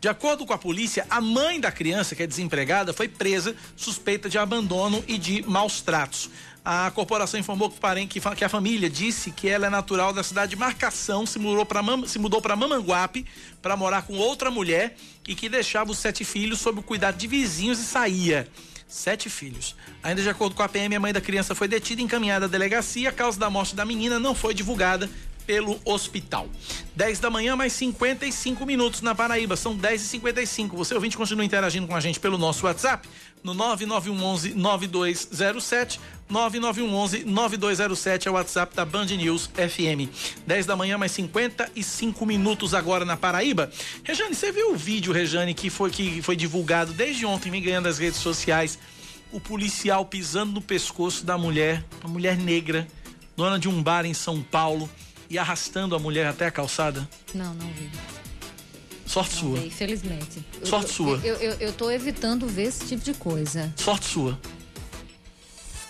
[0.00, 4.28] De acordo com a polícia, a mãe da criança, que é desempregada, foi presa suspeita
[4.28, 6.28] de abandono e de maus tratos.
[6.64, 7.70] A corporação informou
[8.08, 12.56] que, a família disse que ela é natural da cidade de Marcação, se mudou para
[12.56, 13.26] Mamanguape
[13.60, 14.96] para morar com outra mulher
[15.28, 18.48] e que deixava os sete filhos sob o cuidado de vizinhos e saía.
[18.88, 19.76] Sete filhos.
[20.02, 22.48] Ainda de acordo com a PM, a mãe da criança foi detida e encaminhada à
[22.48, 23.10] delegacia.
[23.10, 25.10] A causa da morte da menina não foi divulgada
[25.46, 26.48] pelo hospital.
[26.96, 29.56] 10 da manhã, mais 55 minutos na Paraíba.
[29.56, 33.08] São 10 e 55 Você ouvinte continua interagindo com a gente pelo nosso WhatsApp
[33.42, 36.00] no 99111 9207.
[36.28, 40.08] 9911 9207 é o WhatsApp da Band News FM.
[40.46, 43.70] 10 da manhã, mais 55 minutos agora na Paraíba.
[44.02, 47.84] Rejane, você viu o vídeo, Rejane, que foi, que foi divulgado desde ontem, me ganhando
[47.84, 48.78] das redes sociais?
[49.30, 52.86] O policial pisando no pescoço da mulher, uma mulher negra,
[53.36, 54.88] dona de um bar em São Paulo
[55.34, 57.08] e arrastando a mulher até a calçada?
[57.34, 57.90] Não, não vi.
[59.04, 59.58] Sorte não sua.
[59.58, 60.44] Vi, infelizmente.
[60.62, 61.20] Sorte eu, sua.
[61.24, 63.72] Eu, eu, eu tô evitando ver esse tipo de coisa.
[63.76, 64.38] Sorte sua.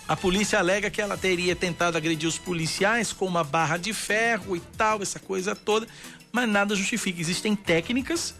[0.07, 4.55] A polícia alega que ela teria tentado agredir os policiais com uma barra de ferro
[4.55, 5.87] e tal, essa coisa toda,
[6.31, 7.21] mas nada justifica.
[7.21, 8.33] Existem técnicas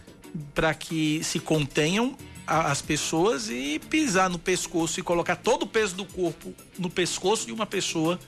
[0.55, 2.17] para que se contenham
[2.47, 7.45] as pessoas e pisar no pescoço e colocar todo o peso do corpo no pescoço
[7.45, 8.19] de uma pessoa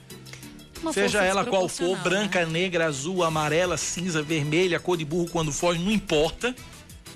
[0.82, 5.28] Uma seja ela qual for, desproporcional, branca, negra, azul, amarela, cinza, vermelha, cor de burro
[5.30, 6.54] quando foge, não importa.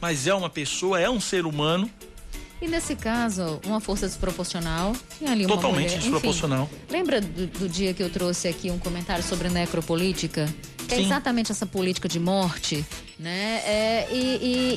[0.01, 1.89] Mas é uma pessoa, é um ser humano.
[2.60, 5.98] E nesse caso, uma força desproporcional e ali uma Totalmente mulher.
[5.98, 6.70] Enfim, desproporcional.
[6.90, 10.48] lembra do, do dia que eu trouxe aqui um comentário sobre necropolítica?
[10.89, 11.05] Que é Sim.
[11.06, 12.84] exatamente essa política de morte,
[13.18, 13.62] né?
[13.64, 14.16] É, e,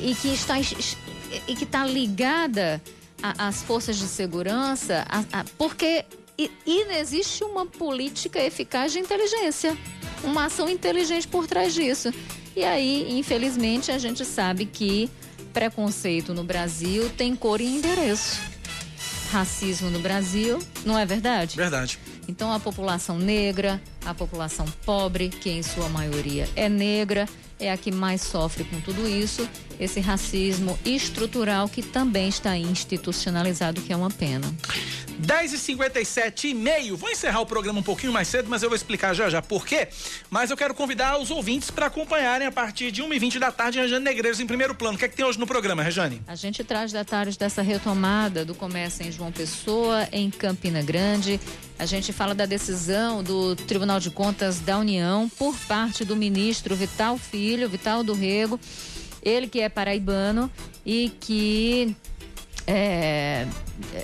[0.08, 2.82] e- e que está e que está ligada
[3.22, 6.06] às forças de segurança, a- a- porque
[6.38, 9.78] e, e não existe uma política eficaz de inteligência,
[10.24, 12.14] uma ação inteligente por trás disso.
[12.56, 15.10] E aí, infelizmente, a gente sabe que
[15.54, 18.42] preconceito no Brasil tem cor e endereço.
[19.32, 21.58] Racismo no Brasil, não é verdade?
[21.58, 22.00] Verdade.
[22.28, 27.28] Então a população negra, a população pobre, que em sua maioria é negra,
[27.60, 29.48] é a que mais sofre com tudo isso,
[29.80, 34.54] esse racismo estrutural que também está institucionalizado, que é uma pena.
[35.18, 36.98] 10 e 57 e meio.
[36.98, 39.66] Vou encerrar o programa um pouquinho mais cedo, mas eu vou explicar já já por
[39.66, 39.88] quê.
[40.30, 44.04] Mas eu quero convidar os ouvintes para acompanharem a partir de 1h20 da tarde Rejane
[44.04, 44.96] Negreiros em primeiro plano.
[44.96, 46.22] O que é que tem hoje no programa, Rejane?
[46.28, 51.40] A gente traz detalhes dessa retomada do comércio em João Pessoa, em Campina Grande.
[51.78, 56.76] A gente fala da decisão do Tribunal de Contas da União por parte do ministro
[56.76, 58.60] Vital Filho, Vital do Rego,
[59.24, 60.52] ele que é paraibano
[60.86, 61.96] e que
[62.68, 63.48] é,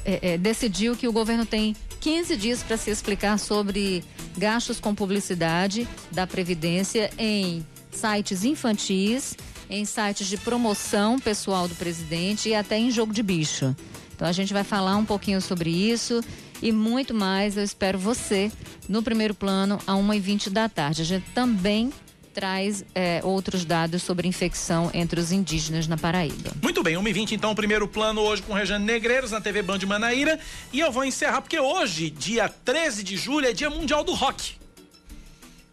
[0.05, 4.03] é, é, decidiu que o governo tem 15 dias para se explicar sobre
[4.37, 9.35] gastos com publicidade da Previdência em sites infantis,
[9.69, 13.75] em sites de promoção pessoal do presidente e até em jogo de bicho.
[14.15, 16.23] Então a gente vai falar um pouquinho sobre isso
[16.61, 17.57] e muito mais.
[17.57, 18.51] Eu espero você
[18.87, 21.01] no primeiro plano a 1h20 da tarde.
[21.01, 21.91] A gente também
[22.33, 26.51] traz é, outros dados sobre infecção entre os indígenas na Paraíba.
[26.61, 30.39] Muito bem, 1h20 então, primeiro plano hoje com Rejane Negreiros na TV Band de Manaíra.
[30.71, 34.55] E eu vou encerrar, porque hoje, dia 13 de julho, é dia mundial do rock.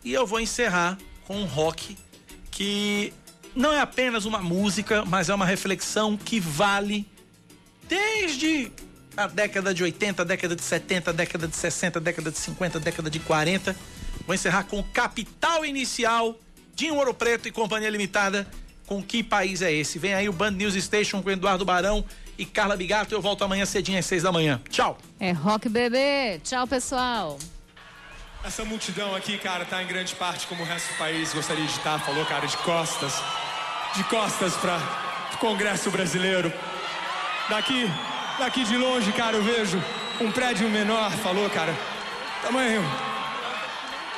[0.05, 1.97] E eu vou encerrar com um rock
[2.51, 3.12] que
[3.55, 7.06] não é apenas uma música, mas é uma reflexão que vale
[7.89, 8.70] desde
[9.18, 13.18] a década de 80, década de 70, década de 60, década de 50, década de
[13.18, 13.74] 40.
[14.24, 16.36] Vou encerrar com Capital Inicial,
[16.72, 18.46] Dinho Ouro Preto e Companhia Limitada.
[18.86, 19.98] Com que país é esse?
[19.98, 22.04] Vem aí o Band News Station com Eduardo Barão
[22.38, 23.12] e Carla Bigato.
[23.12, 24.62] Eu volto amanhã cedinho às seis da manhã.
[24.70, 24.96] Tchau.
[25.18, 26.40] É rock bebê.
[26.44, 27.40] Tchau, pessoal.
[28.44, 31.72] Essa multidão aqui, cara, tá em grande parte como o resto do país gostaria de
[31.72, 33.20] estar, falou, cara, de costas.
[33.96, 34.78] De costas para
[35.34, 36.52] o Congresso Brasileiro.
[37.50, 37.90] Daqui,
[38.39, 39.82] daqui de longe, cara, eu vejo
[40.20, 41.74] um prédio menor, falou, cara.
[42.43, 42.85] Tamanho.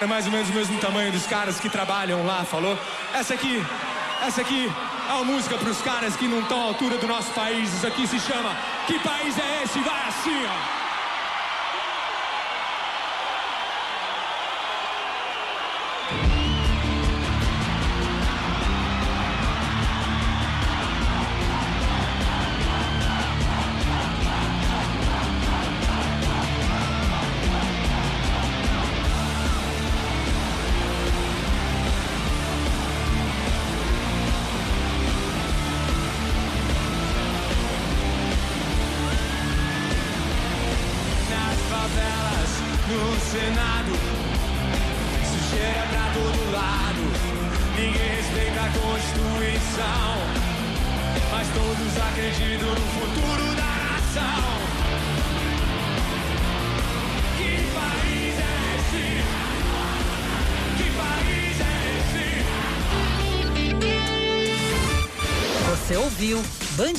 [0.00, 2.78] É mais ou menos o mesmo tamanho dos caras que trabalham lá, falou?
[3.14, 3.64] Essa aqui,
[4.26, 4.70] essa aqui
[5.08, 7.72] é uma música para os caras que não estão à altura do nosso país.
[7.74, 8.56] Isso aqui se chama
[8.86, 9.78] Que País é Esse?
[9.80, 10.79] Vai assim, ó.